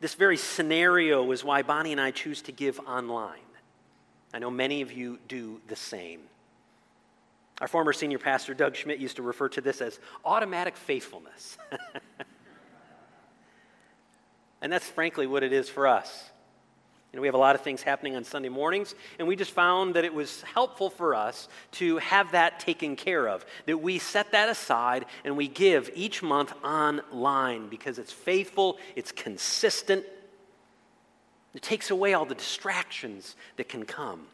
this 0.00 0.14
very 0.14 0.36
scenario 0.36 1.30
is 1.32 1.44
why 1.44 1.62
Bonnie 1.62 1.92
and 1.92 2.00
I 2.00 2.10
choose 2.12 2.42
to 2.42 2.52
give 2.52 2.78
online. 2.80 3.40
I 4.32 4.38
know 4.38 4.50
many 4.50 4.82
of 4.82 4.92
you 4.92 5.18
do 5.28 5.60
the 5.66 5.76
same. 5.76 6.20
Our 7.60 7.68
former 7.68 7.92
senior 7.92 8.18
pastor, 8.18 8.54
Doug 8.54 8.76
Schmidt, 8.76 8.98
used 8.98 9.16
to 9.16 9.22
refer 9.22 9.48
to 9.50 9.60
this 9.60 9.80
as 9.80 9.98
automatic 10.24 10.76
faithfulness. 10.76 11.58
And 14.66 14.72
that's 14.72 14.88
frankly 14.88 15.28
what 15.28 15.44
it 15.44 15.52
is 15.52 15.68
for 15.68 15.86
us. 15.86 16.28
You 17.12 17.16
know, 17.16 17.20
we 17.20 17.28
have 17.28 17.36
a 17.36 17.38
lot 17.38 17.54
of 17.54 17.60
things 17.60 17.82
happening 17.82 18.16
on 18.16 18.24
Sunday 18.24 18.48
mornings, 18.48 18.96
and 19.16 19.28
we 19.28 19.36
just 19.36 19.52
found 19.52 19.94
that 19.94 20.04
it 20.04 20.12
was 20.12 20.42
helpful 20.42 20.90
for 20.90 21.14
us 21.14 21.48
to 21.74 21.98
have 21.98 22.32
that 22.32 22.58
taken 22.58 22.96
care 22.96 23.28
of. 23.28 23.46
That 23.66 23.78
we 23.78 24.00
set 24.00 24.32
that 24.32 24.48
aside 24.48 25.06
and 25.24 25.36
we 25.36 25.46
give 25.46 25.88
each 25.94 26.20
month 26.20 26.52
online 26.64 27.68
because 27.68 28.00
it's 28.00 28.10
faithful, 28.10 28.78
it's 28.96 29.12
consistent, 29.12 30.04
it 31.54 31.62
takes 31.62 31.92
away 31.92 32.14
all 32.14 32.24
the 32.24 32.34
distractions 32.34 33.36
that 33.58 33.68
can 33.68 33.84
come. 33.84 34.26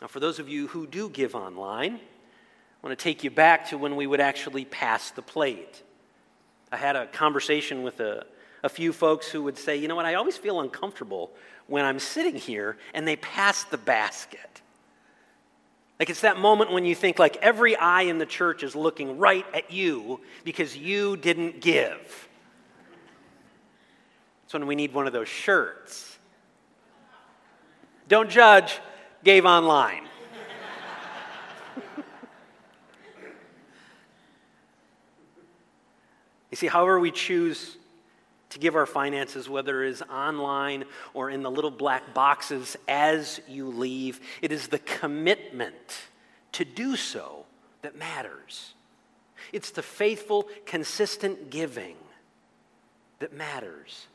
Now, 0.00 0.08
for 0.08 0.18
those 0.18 0.40
of 0.40 0.48
you 0.48 0.66
who 0.66 0.88
do 0.88 1.08
give 1.08 1.36
online, 1.36 2.00
I 2.82 2.86
want 2.88 2.98
to 2.98 3.00
take 3.00 3.22
you 3.22 3.30
back 3.30 3.68
to 3.68 3.78
when 3.78 3.94
we 3.94 4.08
would 4.08 4.20
actually 4.20 4.64
pass 4.64 5.12
the 5.12 5.22
plate. 5.22 5.84
I 6.72 6.76
had 6.76 6.96
a 6.96 7.06
conversation 7.06 7.84
with 7.84 8.00
a 8.00 8.26
a 8.62 8.68
few 8.68 8.92
folks 8.92 9.28
who 9.28 9.42
would 9.44 9.56
say, 9.56 9.76
you 9.76 9.88
know 9.88 9.96
what, 9.96 10.04
I 10.04 10.14
always 10.14 10.36
feel 10.36 10.60
uncomfortable 10.60 11.30
when 11.66 11.84
I'm 11.84 11.98
sitting 11.98 12.34
here 12.34 12.76
and 12.94 13.06
they 13.06 13.16
pass 13.16 13.64
the 13.64 13.78
basket. 13.78 14.62
Like 15.98 16.10
it's 16.10 16.20
that 16.20 16.38
moment 16.38 16.72
when 16.72 16.84
you 16.84 16.94
think 16.94 17.18
like 17.18 17.36
every 17.38 17.74
eye 17.76 18.02
in 18.02 18.18
the 18.18 18.26
church 18.26 18.62
is 18.62 18.76
looking 18.76 19.18
right 19.18 19.44
at 19.52 19.72
you 19.72 20.20
because 20.44 20.76
you 20.76 21.16
didn't 21.16 21.60
give. 21.60 22.28
It's 24.44 24.52
when 24.54 24.66
we 24.66 24.74
need 24.74 24.94
one 24.94 25.06
of 25.06 25.12
those 25.12 25.28
shirts. 25.28 26.18
Don't 28.08 28.30
judge, 28.30 28.80
gave 29.22 29.44
online. 29.44 30.08
you 36.50 36.56
see, 36.56 36.68
however 36.68 36.98
we 36.98 37.10
choose 37.10 37.76
to 38.50 38.58
give 38.58 38.76
our 38.76 38.86
finances, 38.86 39.48
whether 39.48 39.84
it 39.84 39.90
is 39.90 40.02
online 40.02 40.84
or 41.14 41.30
in 41.30 41.42
the 41.42 41.50
little 41.50 41.70
black 41.70 42.14
boxes 42.14 42.76
as 42.86 43.40
you 43.46 43.66
leave. 43.66 44.20
It 44.40 44.52
is 44.52 44.68
the 44.68 44.78
commitment 44.78 45.74
to 46.52 46.64
do 46.64 46.96
so 46.96 47.44
that 47.82 47.96
matters. 47.96 48.74
It's 49.52 49.70
the 49.70 49.82
faithful, 49.82 50.48
consistent 50.66 51.50
giving 51.50 51.96
that 53.18 53.32
matters. 53.32 54.06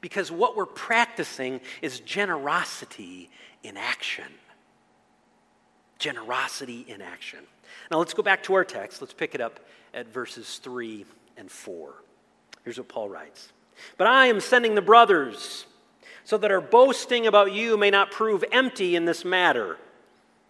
Because 0.00 0.30
what 0.30 0.56
we're 0.56 0.66
practicing 0.66 1.60
is 1.82 2.00
generosity 2.00 3.30
in 3.62 3.76
action. 3.76 4.24
Generosity 5.98 6.84
in 6.88 7.02
action. 7.02 7.40
Now 7.90 7.98
let's 7.98 8.14
go 8.14 8.22
back 8.22 8.42
to 8.44 8.54
our 8.54 8.64
text. 8.64 9.00
Let's 9.00 9.14
pick 9.14 9.34
it 9.34 9.40
up 9.40 9.60
at 9.92 10.12
verses 10.12 10.58
3 10.62 11.04
and 11.36 11.50
4. 11.50 11.94
Here's 12.64 12.78
what 12.78 12.88
Paul 12.88 13.08
writes 13.08 13.52
But 13.96 14.06
I 14.06 14.26
am 14.26 14.40
sending 14.40 14.74
the 14.74 14.82
brothers 14.82 15.66
so 16.24 16.36
that 16.36 16.50
our 16.50 16.60
boasting 16.60 17.26
about 17.26 17.52
you 17.52 17.76
may 17.76 17.90
not 17.90 18.10
prove 18.10 18.44
empty 18.52 18.94
in 18.94 19.06
this 19.06 19.24
matter, 19.24 19.78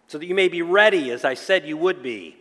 so 0.07 0.17
that 0.17 0.25
you 0.25 0.35
may 0.35 0.49
be 0.49 0.61
ready 0.61 1.11
as 1.11 1.23
I 1.23 1.35
said 1.35 1.65
you 1.65 1.77
would 1.77 2.03
be. 2.03 2.35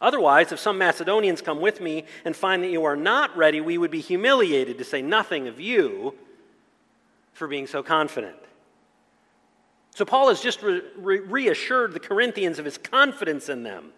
Otherwise, 0.00 0.52
if 0.52 0.58
some 0.58 0.78
Macedonians 0.78 1.42
come 1.42 1.60
with 1.60 1.80
me 1.80 2.04
and 2.24 2.34
find 2.34 2.62
that 2.62 2.70
you 2.70 2.84
are 2.84 2.96
not 2.96 3.36
ready, 3.36 3.60
we 3.60 3.76
would 3.76 3.90
be 3.90 4.00
humiliated, 4.00 4.78
to 4.78 4.84
say 4.84 5.02
nothing 5.02 5.48
of 5.48 5.60
you, 5.60 6.14
for 7.32 7.48
being 7.48 7.66
so 7.66 7.82
confident. 7.82 8.36
So, 9.94 10.04
Paul 10.04 10.28
has 10.28 10.40
just 10.40 10.62
re- 10.62 10.82
re- 10.96 11.20
reassured 11.20 11.92
the 11.92 12.00
Corinthians 12.00 12.58
of 12.58 12.64
his 12.64 12.78
confidence 12.78 13.48
in 13.48 13.62
them. 13.64 13.92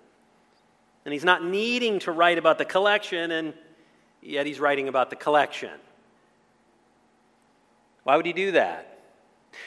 And 1.05 1.13
he's 1.13 1.25
not 1.25 1.45
needing 1.45 1.99
to 2.01 2.13
write 2.13 2.39
about 2.39 2.59
the 2.59 2.65
collection, 2.65 3.31
and 3.31 3.55
yet 4.23 4.47
he's 4.47 4.59
writing 4.59 4.89
about 4.89 5.11
the 5.11 5.17
collection. 5.17 5.71
Why 8.05 8.17
would 8.17 8.27
he 8.27 8.33
do 8.33 8.53
that? 8.53 8.99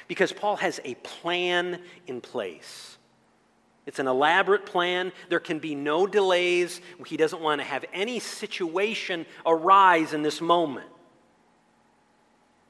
Because 0.08 0.32
Paul 0.32 0.56
has 0.58 0.80
a 0.84 0.96
plan 0.96 1.82
in 2.08 2.22
place. 2.22 2.98
It's 3.86 4.00
an 4.00 4.08
elaborate 4.08 4.66
plan. 4.66 5.12
There 5.30 5.42
can 5.42 5.60
be 5.60 5.76
no 5.76 6.08
delays. 6.08 6.80
He 7.06 7.18
doesn't 7.18 7.42
want 7.42 7.60
to 7.60 7.68
have 7.68 7.84
any 7.94 8.20
situation 8.20 9.26
arise 9.46 10.14
in 10.14 10.22
this 10.22 10.40
moment. 10.40 10.88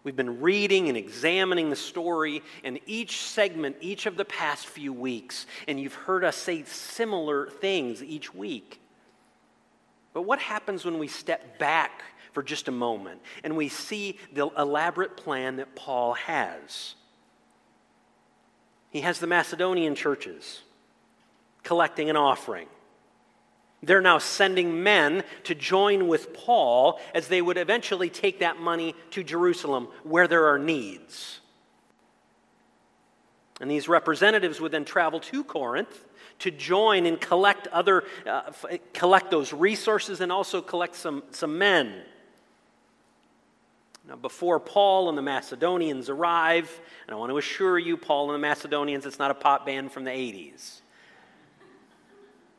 We've 0.03 0.15
been 0.15 0.41
reading 0.41 0.89
and 0.89 0.97
examining 0.97 1.69
the 1.69 1.77
story 1.77 2.41
in 2.63 2.79
each 2.85 3.21
segment, 3.21 3.77
each 3.79 4.05
of 4.05 4.17
the 4.17 4.25
past 4.25 4.67
few 4.67 4.91
weeks, 4.91 5.45
and 5.67 5.79
you've 5.79 5.93
heard 5.93 6.25
us 6.25 6.35
say 6.35 6.63
similar 6.65 7.47
things 7.47 8.03
each 8.03 8.33
week. 8.33 8.81
But 10.13 10.23
what 10.23 10.39
happens 10.39 10.83
when 10.83 10.99
we 10.99 11.07
step 11.07 11.57
back 11.57 12.03
for 12.33 12.43
just 12.43 12.67
a 12.67 12.71
moment 12.71 13.21
and 13.43 13.55
we 13.55 13.69
see 13.69 14.19
the 14.33 14.49
elaborate 14.57 15.15
plan 15.15 15.55
that 15.55 15.75
Paul 15.75 16.13
has? 16.13 16.95
He 18.89 19.01
has 19.01 19.19
the 19.19 19.27
Macedonian 19.27 19.95
churches 19.95 20.61
collecting 21.63 22.09
an 22.09 22.17
offering. 22.17 22.67
They're 23.81 24.01
now 24.01 24.17
sending 24.17 24.83
men 24.83 25.23
to 25.43 25.55
join 25.55 26.07
with 26.07 26.33
Paul 26.33 26.99
as 27.13 27.27
they 27.27 27.41
would 27.41 27.57
eventually 27.57 28.09
take 28.09 28.39
that 28.39 28.59
money 28.59 28.95
to 29.11 29.23
Jerusalem 29.23 29.89
where 30.03 30.27
there 30.27 30.47
are 30.47 30.59
needs. 30.59 31.41
And 33.59 33.69
these 33.69 33.87
representatives 33.87 34.61
would 34.61 34.71
then 34.71 34.85
travel 34.85 35.19
to 35.21 35.43
Corinth 35.43 36.05
to 36.39 36.51
join 36.51 37.05
and 37.05 37.19
collect 37.19 37.67
other 37.67 38.03
uh, 38.25 38.51
collect 38.93 39.31
those 39.31 39.53
resources 39.53 40.21
and 40.21 40.31
also 40.31 40.61
collect 40.61 40.95
some, 40.95 41.23
some 41.31 41.57
men. 41.57 42.03
Now, 44.07 44.15
before 44.17 44.59
Paul 44.59 45.09
and 45.09 45.17
the 45.17 45.21
Macedonians 45.21 46.09
arrive, 46.09 46.69
and 47.07 47.15
I 47.15 47.17
want 47.17 47.31
to 47.31 47.37
assure 47.37 47.79
you, 47.79 47.95
Paul 47.95 48.29
and 48.29 48.35
the 48.35 48.47
Macedonians, 48.47 49.05
it's 49.05 49.19
not 49.19 49.31
a 49.31 49.35
pop 49.35 49.65
band 49.65 49.91
from 49.91 50.03
the 50.03 50.11
80s 50.11 50.81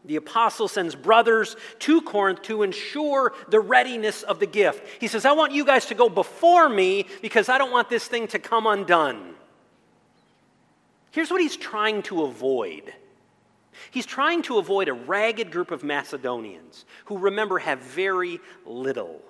the 0.04 0.16
apostle 0.16 0.68
sends 0.68 0.94
brothers 0.94 1.56
to 1.80 2.02
Corinth 2.02 2.42
to 2.42 2.62
ensure 2.62 3.32
the 3.48 3.60
readiness 3.60 4.22
of 4.22 4.38
the 4.38 4.46
gift. 4.46 4.86
He 5.00 5.08
says, 5.08 5.24
I 5.24 5.32
want 5.32 5.52
you 5.52 5.64
guys 5.64 5.86
to 5.86 5.94
go 5.94 6.08
before 6.08 6.68
me 6.68 7.06
because 7.22 7.48
I 7.48 7.58
don't 7.58 7.72
want 7.72 7.88
this 7.88 8.06
thing 8.06 8.26
to 8.28 8.38
come 8.38 8.66
undone. 8.66 9.34
Here's 11.10 11.30
what 11.30 11.40
he's 11.40 11.56
trying 11.56 12.02
to 12.04 12.24
avoid. 12.24 12.92
He's 13.90 14.06
trying 14.06 14.42
to 14.42 14.58
avoid 14.58 14.88
a 14.88 14.92
ragged 14.92 15.50
group 15.50 15.70
of 15.70 15.82
Macedonians 15.82 16.84
who, 17.06 17.18
remember, 17.18 17.58
have 17.58 17.80
very 17.80 18.40
little. 18.66 19.22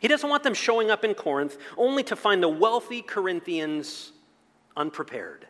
He 0.00 0.08
doesn't 0.08 0.28
want 0.28 0.42
them 0.42 0.54
showing 0.54 0.90
up 0.90 1.04
in 1.04 1.14
Corinth 1.14 1.56
only 1.76 2.02
to 2.04 2.16
find 2.16 2.42
the 2.42 2.48
wealthy 2.48 3.02
Corinthians 3.02 4.12
unprepared. 4.76 5.46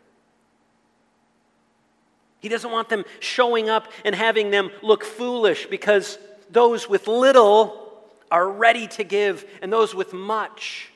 He 2.39 2.49
doesn't 2.49 2.71
want 2.71 2.89
them 2.89 3.03
showing 3.19 3.69
up 3.69 3.91
and 4.05 4.15
having 4.15 4.49
them 4.49 4.71
look 4.81 5.03
foolish 5.03 5.67
because 5.67 6.17
those 6.49 6.89
with 6.89 7.07
little 7.07 7.91
are 8.31 8.49
ready 8.49 8.87
to 8.87 9.03
give 9.03 9.45
and 9.61 9.71
those 9.71 9.93
with 9.93 10.13
much 10.13 10.89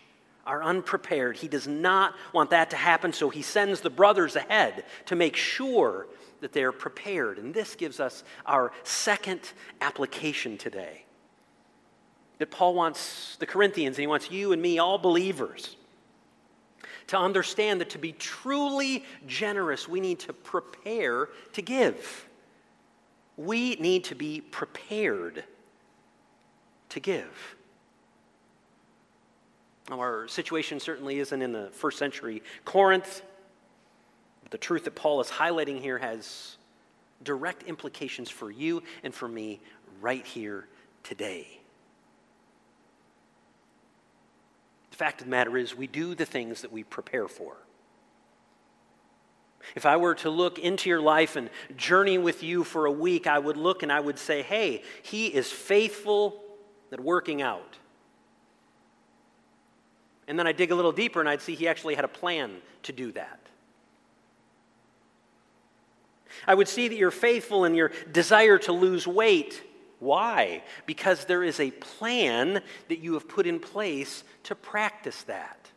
are 0.45 0.63
unprepared. 0.63 1.37
He 1.37 1.47
does 1.47 1.67
not 1.67 2.15
want 2.33 2.49
that 2.49 2.69
to 2.71 2.75
happen, 2.75 3.13
so 3.13 3.29
he 3.29 3.41
sends 3.41 3.81
the 3.81 3.89
brothers 3.89 4.35
ahead 4.35 4.85
to 5.05 5.15
make 5.15 5.35
sure 5.35 6.07
that 6.41 6.53
they 6.53 6.63
are 6.63 6.73
prepared. 6.73 7.37
And 7.37 7.53
this 7.53 7.75
gives 7.75 7.99
us 7.99 8.23
our 8.45 8.71
second 8.83 9.39
application 9.79 10.57
today. 10.57 11.02
That 12.39 12.51
Paul 12.51 12.73
wants 12.73 13.35
the 13.37 13.45
Corinthians, 13.45 13.97
and 13.97 14.03
he 14.03 14.07
wants 14.07 14.31
you 14.31 14.51
and 14.51 14.61
me, 14.61 14.79
all 14.79 14.97
believers, 14.97 15.75
to 17.07 17.17
understand 17.17 17.81
that 17.81 17.91
to 17.91 17.97
be 17.97 18.11
truly 18.13 19.05
generous, 19.27 19.87
we 19.87 19.99
need 19.99 20.19
to 20.19 20.33
prepare 20.33 21.29
to 21.53 21.61
give. 21.61 22.27
We 23.37 23.75
need 23.75 24.05
to 24.05 24.15
be 24.15 24.41
prepared 24.41 25.43
to 26.89 26.99
give. 26.99 27.55
Now, 29.89 29.99
our 29.99 30.27
situation 30.27 30.79
certainly 30.79 31.19
isn't 31.19 31.41
in 31.41 31.51
the 31.51 31.69
first 31.71 31.97
century 31.97 32.41
Corinth, 32.63 33.21
but 34.43 34.51
the 34.51 34.57
truth 34.57 34.85
that 34.85 34.95
Paul 34.95 35.19
is 35.19 35.27
highlighting 35.27 35.79
here 35.79 35.97
has 35.97 36.57
direct 37.23 37.63
implications 37.63 38.29
for 38.29 38.49
you 38.51 38.83
and 39.03 39.13
for 39.13 39.27
me 39.27 39.59
right 40.01 40.25
here 40.25 40.67
today. 41.03 41.59
The 44.93 44.97
fact 44.97 45.21
of 45.21 45.25
the 45.25 45.31
matter 45.31 45.57
is, 45.57 45.75
we 45.75 45.87
do 45.87 46.13
the 46.13 46.23
things 46.23 46.61
that 46.61 46.71
we 46.71 46.83
prepare 46.83 47.27
for. 47.27 47.57
If 49.73 49.87
I 49.87 49.97
were 49.97 50.13
to 50.13 50.29
look 50.29 50.59
into 50.59 50.87
your 50.87 51.01
life 51.01 51.35
and 51.35 51.49
journey 51.75 52.19
with 52.19 52.43
you 52.43 52.63
for 52.63 52.85
a 52.85 52.91
week, 52.91 53.25
I 53.25 53.39
would 53.39 53.57
look 53.57 53.81
and 53.81 53.91
I 53.91 53.99
would 53.99 54.19
say, 54.19 54.43
hey, 54.43 54.83
he 55.01 55.25
is 55.25 55.51
faithful 55.51 56.43
at 56.91 56.99
working 56.99 57.41
out. 57.41 57.79
And 60.27 60.37
then 60.37 60.45
I 60.45 60.51
dig 60.51 60.69
a 60.69 60.75
little 60.75 60.91
deeper 60.91 61.19
and 61.19 61.27
I'd 61.27 61.41
see 61.41 61.55
he 61.55 61.67
actually 61.67 61.95
had 61.95 62.05
a 62.05 62.07
plan 62.07 62.57
to 62.83 62.91
do 62.91 63.11
that. 63.13 63.39
I 66.45 66.53
would 66.53 66.67
see 66.67 66.87
that 66.87 66.95
you're 66.97 67.09
faithful 67.09 67.65
in 67.65 67.73
your 67.73 67.91
desire 68.11 68.59
to 68.59 68.71
lose 68.71 69.07
weight 69.07 69.63
why? 70.03 70.63
Because 70.85 71.25
there 71.25 71.43
is 71.43 71.59
a 71.59 71.71
plan 71.71 72.61
that 72.89 72.99
you 72.99 73.13
have 73.13 73.27
put 73.27 73.47
in 73.47 73.59
place 73.59 74.23
to 74.43 74.55
practice 74.55 75.23
that. 75.23 75.69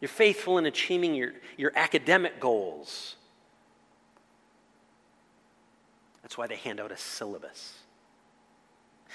You're 0.00 0.08
faithful 0.08 0.58
in 0.58 0.66
achieving 0.66 1.14
your, 1.14 1.32
your 1.56 1.72
academic 1.74 2.40
goals. 2.40 3.16
That's 6.22 6.36
why 6.36 6.46
they 6.46 6.56
hand 6.56 6.80
out 6.80 6.92
a 6.92 6.96
syllabus. 6.96 7.74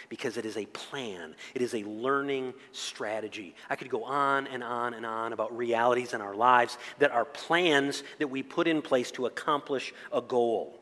Because 0.09 0.37
it 0.37 0.45
is 0.45 0.57
a 0.57 0.65
plan, 0.65 1.35
it 1.53 1.61
is 1.61 1.75
a 1.75 1.83
learning 1.83 2.53
strategy. 2.71 3.55
I 3.69 3.75
could 3.75 3.89
go 3.89 4.03
on 4.03 4.47
and 4.47 4.63
on 4.63 4.95
and 4.95 5.05
on 5.05 5.31
about 5.31 5.55
realities 5.55 6.13
in 6.13 6.21
our 6.21 6.33
lives 6.33 6.77
that 6.97 7.11
are 7.11 7.25
plans 7.25 8.03
that 8.17 8.29
we 8.29 8.41
put 8.41 8.67
in 8.67 8.81
place 8.81 9.11
to 9.11 9.27
accomplish 9.27 9.93
a 10.11 10.21
goal 10.21 10.80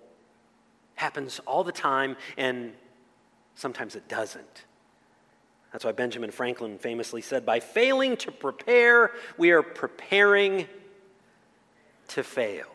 happens 0.99 1.39
all 1.47 1.63
the 1.63 1.71
time, 1.71 2.17
and 2.35 2.73
sometimes 3.55 3.95
it 3.95 4.09
doesn't. 4.09 4.65
That's 5.71 5.85
why 5.85 5.93
Benjamin 5.93 6.29
Franklin 6.29 6.77
famously 6.77 7.21
said, 7.21 7.45
By 7.45 7.61
failing 7.61 8.17
to 8.17 8.31
prepare, 8.33 9.11
we 9.37 9.51
are 9.51 9.63
preparing 9.63 10.67
to 12.09 12.21
fail. 12.21 12.67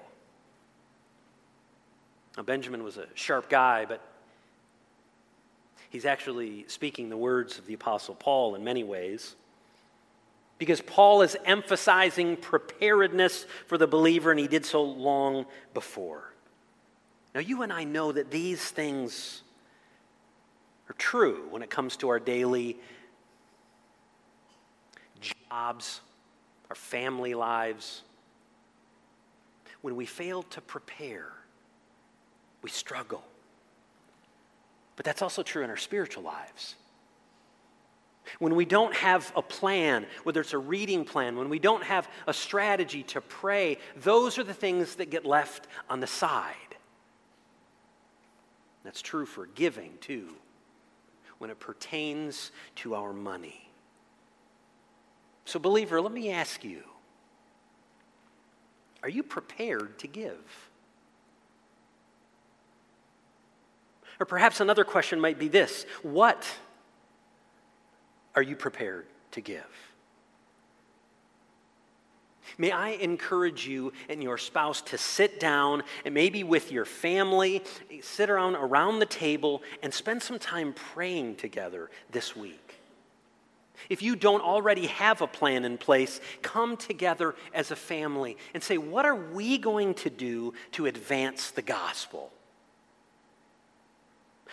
Now, 2.38 2.44
Benjamin 2.44 2.82
was 2.82 2.96
a 2.96 3.06
sharp 3.12 3.50
guy, 3.50 3.84
but 3.84 4.00
he's 5.90 6.06
actually 6.06 6.64
speaking 6.66 7.10
the 7.10 7.18
words 7.18 7.58
of 7.58 7.66
the 7.66 7.74
Apostle 7.74 8.14
Paul 8.14 8.54
in 8.54 8.64
many 8.64 8.84
ways. 8.84 9.36
Because 10.56 10.80
Paul 10.80 11.20
is 11.20 11.36
emphasizing 11.44 12.38
preparedness 12.38 13.44
for 13.66 13.76
the 13.76 13.86
believer, 13.86 14.30
and 14.30 14.40
he 14.40 14.48
did 14.48 14.64
so 14.64 14.82
long 14.82 15.44
before. 15.74 16.33
Now, 17.34 17.40
you 17.40 17.62
and 17.62 17.72
I 17.72 17.84
know 17.84 18.12
that 18.12 18.30
these 18.30 18.62
things 18.62 19.42
are 20.88 20.94
true 20.94 21.46
when 21.50 21.62
it 21.62 21.70
comes 21.70 21.96
to 21.98 22.08
our 22.08 22.20
daily 22.20 22.78
jobs, 25.50 26.00
our 26.70 26.76
family 26.76 27.34
lives. 27.34 28.02
When 29.80 29.96
we 29.96 30.06
fail 30.06 30.44
to 30.44 30.60
prepare, 30.60 31.32
we 32.62 32.70
struggle. 32.70 33.24
But 34.96 35.04
that's 35.04 35.22
also 35.22 35.42
true 35.42 35.64
in 35.64 35.70
our 35.70 35.76
spiritual 35.76 36.22
lives. 36.22 36.76
When 38.38 38.54
we 38.54 38.64
don't 38.64 38.94
have 38.94 39.32
a 39.36 39.42
plan, 39.42 40.06
whether 40.22 40.40
it's 40.40 40.54
a 40.54 40.58
reading 40.58 41.04
plan, 41.04 41.36
when 41.36 41.48
we 41.48 41.58
don't 41.58 41.82
have 41.82 42.08
a 42.26 42.32
strategy 42.32 43.02
to 43.04 43.20
pray, 43.20 43.78
those 43.96 44.38
are 44.38 44.44
the 44.44 44.54
things 44.54 44.94
that 44.96 45.10
get 45.10 45.26
left 45.26 45.66
on 45.90 46.00
the 46.00 46.06
side. 46.06 46.54
That's 48.84 49.00
true 49.00 49.26
for 49.26 49.46
giving, 49.46 49.94
too, 50.00 50.28
when 51.38 51.50
it 51.50 51.58
pertains 51.58 52.52
to 52.76 52.94
our 52.94 53.12
money. 53.12 53.68
So, 55.46 55.58
believer, 55.58 56.00
let 56.00 56.12
me 56.12 56.30
ask 56.30 56.64
you 56.64 56.82
are 59.02 59.08
you 59.08 59.22
prepared 59.22 59.98
to 59.98 60.06
give? 60.06 60.70
Or 64.18 64.24
perhaps 64.24 64.60
another 64.60 64.84
question 64.84 65.20
might 65.20 65.38
be 65.38 65.48
this 65.48 65.84
What 66.02 66.46
are 68.34 68.42
you 68.42 68.56
prepared 68.56 69.06
to 69.32 69.40
give? 69.40 69.93
May 72.58 72.70
I 72.70 72.90
encourage 72.90 73.66
you 73.66 73.92
and 74.08 74.22
your 74.22 74.38
spouse 74.38 74.82
to 74.82 74.98
sit 74.98 75.40
down 75.40 75.82
and 76.04 76.14
maybe 76.14 76.44
with 76.44 76.70
your 76.70 76.84
family, 76.84 77.62
sit 78.02 78.30
around 78.30 78.54
around 78.56 78.98
the 78.98 79.06
table 79.06 79.62
and 79.82 79.92
spend 79.92 80.22
some 80.22 80.38
time 80.38 80.72
praying 80.72 81.36
together 81.36 81.90
this 82.10 82.36
week. 82.36 82.64
If 83.88 84.02
you 84.02 84.16
don't 84.16 84.40
already 84.40 84.86
have 84.86 85.20
a 85.20 85.26
plan 85.26 85.64
in 85.64 85.78
place, 85.78 86.20
come 86.42 86.76
together 86.76 87.34
as 87.52 87.70
a 87.70 87.76
family 87.76 88.36
and 88.54 88.62
say, 88.62 88.78
What 88.78 89.04
are 89.04 89.16
we 89.16 89.58
going 89.58 89.94
to 89.94 90.10
do 90.10 90.54
to 90.72 90.86
advance 90.86 91.50
the 91.50 91.62
gospel? 91.62 92.30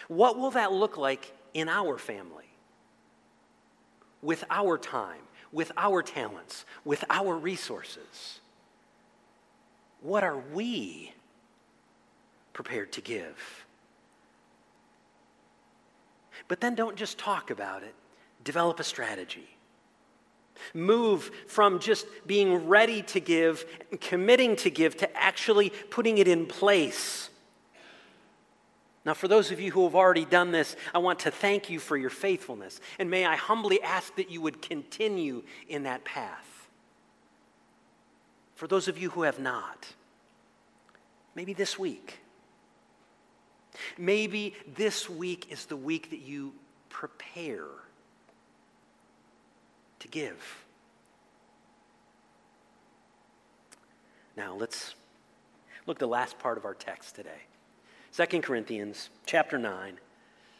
What 0.08 0.38
will 0.38 0.52
that 0.52 0.72
look 0.72 0.98
like 0.98 1.32
in 1.54 1.70
our 1.70 1.98
family? 1.98 2.46
With 4.22 4.44
our 4.50 4.78
time, 4.78 5.22
with 5.52 5.72
our 5.78 6.02
talents, 6.02 6.66
with 6.86 7.04
our 7.10 7.36
resources? 7.36 8.40
What 10.02 10.24
are 10.24 10.38
we 10.54 11.14
prepared 12.54 12.92
to 12.94 13.02
give? 13.02 13.66
But 16.48 16.60
then 16.60 16.76
don't 16.76 16.96
just 16.96 17.18
talk 17.18 17.52
about 17.52 17.84
it, 17.84 17.96
develop 18.44 18.80
a 18.80 18.84
strategy. 18.84 19.58
Move 20.74 21.32
from 21.48 21.80
just 21.80 22.06
being 22.28 22.68
ready 22.68 23.02
to 23.04 23.20
give, 23.20 23.66
committing 24.00 24.56
to 24.58 24.70
give, 24.70 24.96
to 24.98 25.18
actually 25.18 25.72
putting 25.90 26.20
it 26.20 26.28
in 26.28 26.46
place. 26.46 27.31
Now, 29.04 29.16
for 29.16 29.28
those 29.28 29.52
of 29.52 29.60
you 29.60 29.72
who 29.72 29.84
have 29.86 29.96
already 29.96 30.26
done 30.26 30.52
this, 30.52 30.76
I 30.94 31.00
want 31.00 31.20
to 31.20 31.32
thank 31.32 31.70
you 31.70 31.80
for 31.80 31.98
your 31.98 32.12
faithfulness. 32.12 32.80
And 33.00 33.10
may 33.10 33.26
I 33.26 33.36
humbly 33.36 33.82
ask 33.82 34.16
that 34.16 34.30
you 34.30 34.42
would 34.42 34.62
continue 34.62 35.44
in 35.68 35.84
that 35.84 36.04
path. 36.06 36.70
For 38.56 38.68
those 38.68 38.88
of 38.88 39.00
you 39.00 39.10
who 39.10 39.24
have 39.24 39.40
not, 39.40 39.88
maybe 41.34 41.54
this 41.54 41.80
week. 41.80 42.20
Maybe 43.98 44.54
this 44.76 45.10
week 45.10 45.48
is 45.50 45.66
the 45.66 45.76
week 45.76 46.12
that 46.12 46.22
you 46.22 46.54
prepare 46.90 47.66
to 49.98 50.08
give. 50.08 50.64
Now, 54.38 54.54
let's 54.54 54.94
look 55.88 55.98
at 55.98 56.00
the 56.00 56.08
last 56.08 56.38
part 56.38 56.60
of 56.60 56.66
our 56.66 56.76
text 56.76 57.16
today. 57.16 57.48
2 58.16 58.42
Corinthians 58.42 59.10
chapter 59.26 59.58
9, 59.58 59.98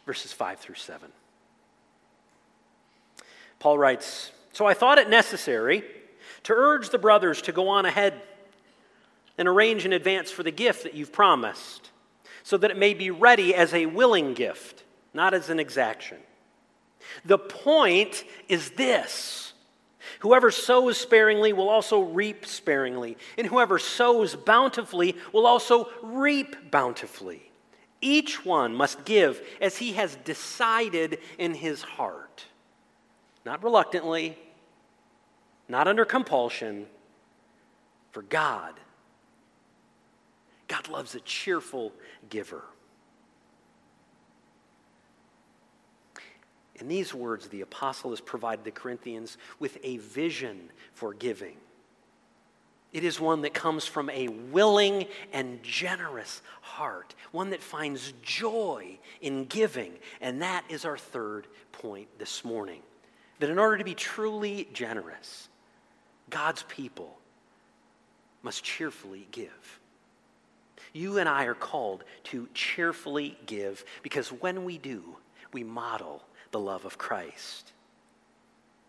verses 0.06 0.32
5 0.32 0.60
through 0.60 0.76
7. 0.76 1.12
Paul 3.60 3.78
writes, 3.78 4.32
So 4.54 4.66
I 4.66 4.74
thought 4.74 4.98
it 4.98 5.10
necessary 5.10 5.84
to 6.44 6.54
urge 6.54 6.90
the 6.90 6.98
brothers 6.98 7.42
to 7.44 7.52
go 7.52 7.68
on 7.68 7.86
ahead 7.86 8.22
and 9.38 9.48
arrange 9.48 9.86
in 9.86 9.94
advance 9.94 10.32
for 10.32 10.44
the 10.44 10.52
gift 10.52 10.84
that 10.84 10.94
you've 10.94 11.12
promised, 11.12 11.90
so 12.44 12.58
that 12.58 12.72
it 12.72 12.78
may 12.78 12.94
be 12.94 13.12
ready 13.12 13.54
as 13.54 13.74
a 13.74 13.86
willing 13.86 14.34
gift, 14.34 14.84
not 15.14 15.34
as 15.34 15.50
an 15.50 15.60
exaction. 15.60 16.18
The 17.26 17.38
point 17.38 18.24
is 18.48 18.72
this 18.72 19.51
Whoever 20.20 20.52
sows 20.52 20.98
sparingly 20.98 21.54
will 21.54 21.70
also 21.70 22.02
reap 22.02 22.46
sparingly, 22.46 23.18
and 23.38 23.48
whoever 23.48 23.80
sows 23.80 24.36
bountifully 24.36 25.16
will 25.32 25.46
also 25.46 25.90
reap 26.02 26.72
bountifully. 26.72 27.52
Each 28.02 28.44
one 28.44 28.76
must 28.76 29.06
give 29.06 29.42
as 29.62 29.78
he 29.78 29.94
has 29.94 30.16
decided 30.16 31.20
in 31.38 31.54
his 31.54 31.84
heart, 31.84 32.46
not 33.46 33.64
reluctantly, 33.64 34.38
not 35.70 35.88
under 35.88 36.04
compulsion, 36.04 36.88
for 38.12 38.24
God. 38.24 38.80
God 40.68 40.90
loves 40.90 41.16
a 41.16 41.20
cheerful 41.22 41.94
giver. 42.30 42.64
In 46.82 46.88
these 46.88 47.14
words, 47.14 47.48
the 47.48 47.62
apostle 47.62 48.10
has 48.10 48.20
provided 48.20 48.66
the 48.66 48.72
Corinthians 48.72 49.38
with 49.60 49.78
a 49.84 49.98
vision 49.98 50.72
for 50.94 51.14
giving. 51.14 51.56
It 52.92 53.04
is 53.04 53.20
one 53.20 53.44
that 53.44 53.54
comes 53.54 53.86
from 53.86 54.10
a 54.10 54.28
willing 54.28 55.06
and 55.32 55.62
generous 55.62 56.42
heart, 56.62 57.14
one 57.32 57.52
that 57.52 57.62
finds 57.62 58.14
joy 58.24 58.98
in 59.22 59.46
giving. 59.46 59.94
And 60.22 60.42
that 60.42 60.66
is 60.70 60.84
our 60.84 60.98
third 60.98 61.46
point 61.72 62.08
this 62.18 62.44
morning. 62.44 62.82
That 63.40 63.52
in 63.52 63.60
order 63.60 63.78
to 63.78 63.84
be 63.84 63.94
truly 63.94 64.68
generous, 64.74 65.50
God's 66.32 66.64
people 66.64 67.16
must 68.42 68.64
cheerfully 68.64 69.28
give. 69.32 69.80
You 70.94 71.20
and 71.20 71.30
I 71.30 71.46
are 71.46 71.54
called 71.54 72.04
to 72.26 72.50
cheerfully 72.56 73.38
give 73.46 73.86
because 74.02 74.30
when 74.30 74.66
we 74.66 74.80
do, 74.80 75.16
we 75.54 75.64
model 75.64 76.24
the 76.52 76.60
love 76.60 76.86
of 76.86 76.98
Christ. 76.98 77.72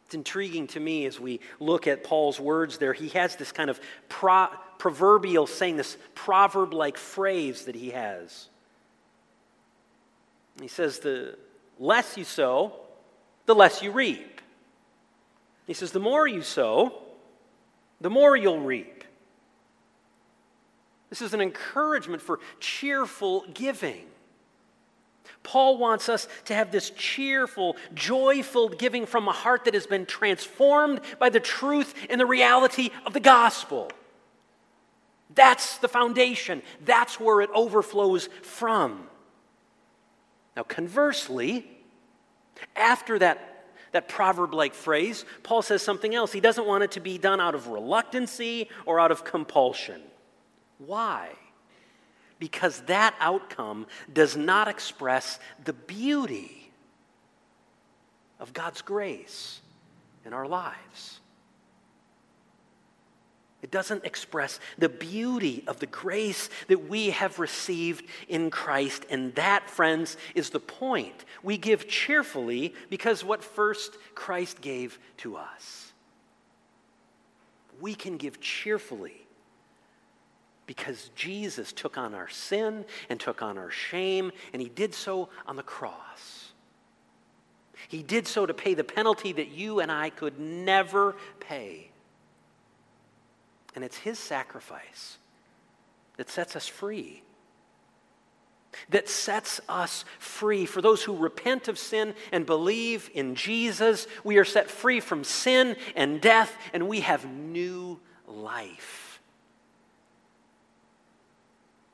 It's 0.06 0.14
intriguing 0.14 0.66
to 0.68 0.80
me 0.80 1.06
as 1.06 1.18
we 1.18 1.40
look 1.58 1.86
at 1.86 2.04
Paul's 2.04 2.38
words 2.38 2.78
there. 2.78 2.92
He 2.92 3.08
has 3.10 3.36
this 3.36 3.50
kind 3.50 3.70
of 3.70 3.80
pro- 4.08 4.48
proverbial 4.78 5.46
saying, 5.46 5.76
this 5.76 5.96
proverb 6.14 6.74
like 6.74 6.98
phrase 6.98 7.64
that 7.64 7.74
he 7.74 7.90
has. 7.90 8.48
He 10.60 10.68
says, 10.68 10.98
The 10.98 11.38
less 11.78 12.18
you 12.18 12.24
sow, 12.24 12.74
the 13.46 13.54
less 13.54 13.82
you 13.82 13.90
reap. 13.90 14.40
He 15.66 15.74
says, 15.74 15.92
The 15.92 16.00
more 16.00 16.26
you 16.26 16.42
sow, 16.42 16.92
the 18.00 18.10
more 18.10 18.36
you'll 18.36 18.60
reap. 18.60 19.04
This 21.08 21.22
is 21.22 21.34
an 21.34 21.40
encouragement 21.40 22.22
for 22.22 22.40
cheerful 22.58 23.44
giving. 23.54 24.06
Paul 25.42 25.78
wants 25.78 26.08
us 26.08 26.28
to 26.46 26.54
have 26.54 26.70
this 26.70 26.90
cheerful, 26.90 27.76
joyful 27.94 28.68
giving 28.68 29.06
from 29.06 29.26
a 29.26 29.32
heart 29.32 29.64
that 29.64 29.74
has 29.74 29.86
been 29.86 30.06
transformed 30.06 31.00
by 31.18 31.30
the 31.30 31.40
truth 31.40 31.94
and 32.08 32.20
the 32.20 32.26
reality 32.26 32.90
of 33.06 33.12
the 33.12 33.20
gospel. 33.20 33.90
That's 35.34 35.78
the 35.78 35.88
foundation, 35.88 36.62
that's 36.84 37.18
where 37.18 37.40
it 37.40 37.50
overflows 37.54 38.28
from. 38.42 39.08
Now, 40.56 40.62
conversely, 40.62 41.66
after 42.76 43.18
that, 43.18 43.48
that 43.92 44.08
proverb 44.08 44.54
like 44.54 44.74
phrase, 44.74 45.24
Paul 45.42 45.62
says 45.62 45.82
something 45.82 46.14
else. 46.14 46.32
He 46.32 46.40
doesn't 46.40 46.66
want 46.66 46.84
it 46.84 46.92
to 46.92 47.00
be 47.00 47.18
done 47.18 47.40
out 47.40 47.54
of 47.54 47.68
reluctancy 47.68 48.68
or 48.86 49.00
out 49.00 49.10
of 49.10 49.24
compulsion. 49.24 50.00
Why? 50.78 51.30
Because 52.42 52.80
that 52.86 53.14
outcome 53.20 53.86
does 54.12 54.36
not 54.36 54.66
express 54.66 55.38
the 55.64 55.72
beauty 55.72 56.72
of 58.40 58.52
God's 58.52 58.82
grace 58.82 59.60
in 60.26 60.32
our 60.32 60.48
lives. 60.48 61.20
It 63.62 63.70
doesn't 63.70 64.04
express 64.04 64.58
the 64.76 64.88
beauty 64.88 65.62
of 65.68 65.78
the 65.78 65.86
grace 65.86 66.50
that 66.66 66.88
we 66.88 67.10
have 67.10 67.38
received 67.38 68.06
in 68.26 68.50
Christ. 68.50 69.06
And 69.08 69.32
that, 69.36 69.70
friends, 69.70 70.16
is 70.34 70.50
the 70.50 70.58
point. 70.58 71.24
We 71.44 71.56
give 71.56 71.86
cheerfully 71.86 72.74
because 72.90 73.22
what 73.22 73.44
first 73.44 73.96
Christ 74.16 74.60
gave 74.60 74.98
to 75.18 75.36
us. 75.36 75.92
We 77.80 77.94
can 77.94 78.16
give 78.16 78.40
cheerfully 78.40 79.21
because 80.66 81.10
Jesus 81.16 81.72
took 81.72 81.98
on 81.98 82.14
our 82.14 82.28
sin 82.28 82.84
and 83.08 83.18
took 83.18 83.42
on 83.42 83.58
our 83.58 83.70
shame, 83.70 84.32
and 84.52 84.62
he 84.62 84.68
did 84.68 84.94
so 84.94 85.28
on 85.46 85.56
the 85.56 85.62
cross. 85.62 86.52
He 87.88 88.02
did 88.02 88.26
so 88.26 88.46
to 88.46 88.54
pay 88.54 88.74
the 88.74 88.84
penalty 88.84 89.32
that 89.32 89.48
you 89.48 89.80
and 89.80 89.90
I 89.90 90.10
could 90.10 90.38
never 90.38 91.16
pay. 91.40 91.90
And 93.74 93.84
it's 93.84 93.96
his 93.96 94.18
sacrifice 94.18 95.18
that 96.16 96.30
sets 96.30 96.54
us 96.56 96.66
free. 96.68 97.22
that 98.90 99.08
sets 99.08 99.60
us 99.68 100.04
free. 100.18 100.66
For 100.66 100.80
those 100.80 101.02
who 101.02 101.16
repent 101.16 101.68
of 101.68 101.78
sin 101.78 102.14
and 102.30 102.46
believe 102.46 103.10
in 103.14 103.34
Jesus, 103.34 104.06
we 104.24 104.38
are 104.38 104.44
set 104.44 104.70
free 104.70 105.00
from 105.00 105.24
sin 105.24 105.76
and 105.94 106.20
death, 106.20 106.56
and 106.72 106.88
we 106.88 107.00
have 107.00 107.30
new 107.30 108.00
life. 108.26 109.01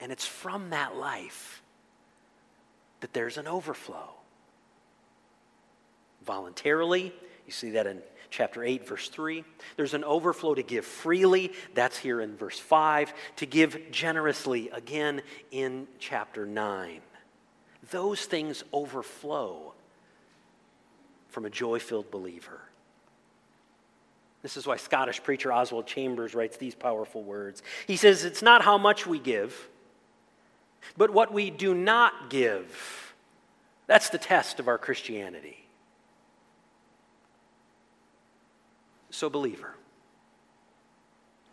And 0.01 0.13
it's 0.13 0.27
from 0.27 0.71
that 0.71 0.97
life 0.97 1.63
that 3.01 3.13
there's 3.13 3.39
an 3.39 3.47
overflow. 3.47 4.11
Voluntarily, 6.25 7.13
you 7.47 7.53
see 7.53 7.71
that 7.71 7.87
in 7.87 8.03
chapter 8.31 8.63
8, 8.63 8.87
verse 8.87 9.09
3. 9.09 9.45
There's 9.77 9.95
an 9.95 10.05
overflow 10.05 10.55
to 10.55 10.63
give 10.63 10.85
freely. 10.85 11.53
That's 11.75 11.97
here 11.97 12.21
in 12.21 12.37
verse 12.37 12.59
5. 12.59 13.13
To 13.37 13.47
give 13.47 13.91
generously, 13.91 14.69
again 14.71 15.23
in 15.51 15.87
chapter 15.99 16.45
9. 16.45 17.01
Those 17.91 18.25
things 18.27 18.65
overflow 18.73 19.73
from 21.29 21.45
a 21.45 21.51
joy 21.51 21.79
filled 21.79 22.11
believer. 22.11 22.61
This 24.43 24.57
is 24.57 24.67
why 24.67 24.77
Scottish 24.77 25.23
preacher 25.23 25.53
Oswald 25.53 25.87
Chambers 25.87 26.35
writes 26.35 26.57
these 26.57 26.75
powerful 26.75 27.23
words. 27.23 27.63
He 27.87 27.97
says, 27.97 28.25
It's 28.25 28.43
not 28.43 28.63
how 28.63 28.79
much 28.79 29.07
we 29.07 29.19
give, 29.19 29.69
but 30.97 31.11
what 31.11 31.33
we 31.33 31.51
do 31.51 31.75
not 31.75 32.31
give. 32.31 33.15
That's 33.87 34.11
the 34.11 34.19
test 34.19 34.61
of 34.61 34.69
our 34.69 34.79
Christianity. 34.79 35.65
So, 39.11 39.31
believer, 39.31 39.75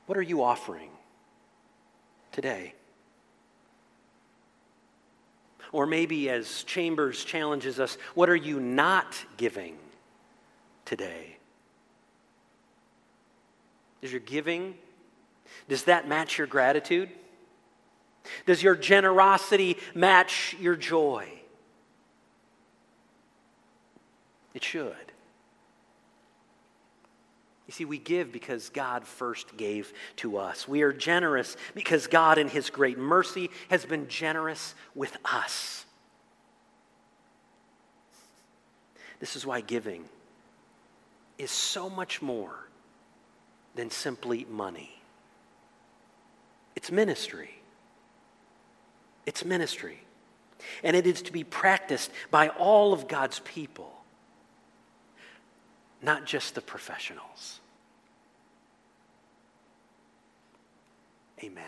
what 0.05 0.17
are 0.17 0.21
you 0.21 0.43
offering 0.43 0.89
today? 2.31 2.73
Or 5.71 5.85
maybe, 5.85 6.29
as 6.29 6.63
Chambers 6.63 7.23
challenges 7.23 7.79
us, 7.79 7.97
what 8.13 8.29
are 8.29 8.35
you 8.35 8.59
not 8.59 9.17
giving 9.37 9.77
today? 10.85 11.37
Is 14.01 14.11
your 14.11 14.21
giving, 14.21 14.75
does 15.67 15.83
that 15.85 16.07
match 16.07 16.37
your 16.37 16.47
gratitude? 16.47 17.09
Does 18.45 18.63
your 18.63 18.75
generosity 18.75 19.77
match 19.93 20.55
your 20.59 20.75
joy? 20.75 21.27
It 24.53 24.63
should. 24.63 24.95
You 27.67 27.71
see, 27.71 27.85
we 27.85 27.97
give 27.97 28.31
because 28.31 28.69
God 28.69 29.05
first 29.05 29.57
gave 29.57 29.91
to 30.17 30.37
us. 30.37 30.67
We 30.67 30.83
are 30.83 30.93
generous 30.93 31.57
because 31.73 32.07
God, 32.07 32.37
in 32.37 32.47
His 32.47 32.69
great 32.69 32.97
mercy, 32.97 33.49
has 33.69 33.85
been 33.85 34.07
generous 34.07 34.75
with 34.93 35.17
us. 35.25 35.85
This 39.19 39.35
is 39.35 39.45
why 39.45 39.61
giving 39.61 40.05
is 41.37 41.51
so 41.51 41.89
much 41.89 42.21
more 42.21 42.67
than 43.75 43.89
simply 43.89 44.45
money. 44.49 45.01
It's 46.75 46.91
ministry. 46.91 47.61
It's 49.25 49.43
ministry. 49.45 50.01
And 50.83 50.95
it 50.95 51.05
is 51.05 51.21
to 51.23 51.31
be 51.31 51.43
practiced 51.43 52.11
by 52.31 52.49
all 52.49 52.93
of 52.93 53.07
God's 53.07 53.39
people 53.39 53.95
not 56.05 56.25
just 56.25 56.55
the 56.55 56.61
professionals. 56.61 57.59
Amen. 61.43 61.65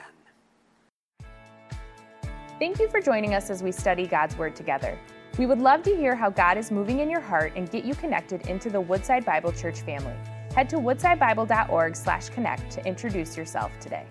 Thank 2.60 2.80
you 2.80 2.88
for 2.90 3.02
joining 3.02 3.34
us 3.34 3.50
as 3.50 3.62
we 3.62 3.74
study 3.74 4.08
God's 4.08 4.38
Word 4.38 4.56
together. 4.56 4.98
We 5.38 5.46
would 5.46 5.60
love 5.60 5.84
to 5.84 5.96
hear 5.96 6.16
how 6.16 6.30
God 6.30 6.58
is 6.58 6.72
moving 6.72 7.00
in 7.00 7.10
your 7.10 7.20
heart 7.20 7.54
and 7.56 7.70
get 7.70 7.84
you 7.84 7.94
connected 7.94 8.48
into 8.48 8.70
the 8.70 8.82
Woodside 8.82 9.26
Bible 9.26 9.52
Church 9.52 9.82
family. 9.82 10.16
Head 10.56 10.70
to 10.70 10.78
woodsidebible.org/connect 10.78 12.72
to 12.72 12.84
introduce 12.88 13.38
yourself 13.38 13.72
today. 13.80 14.08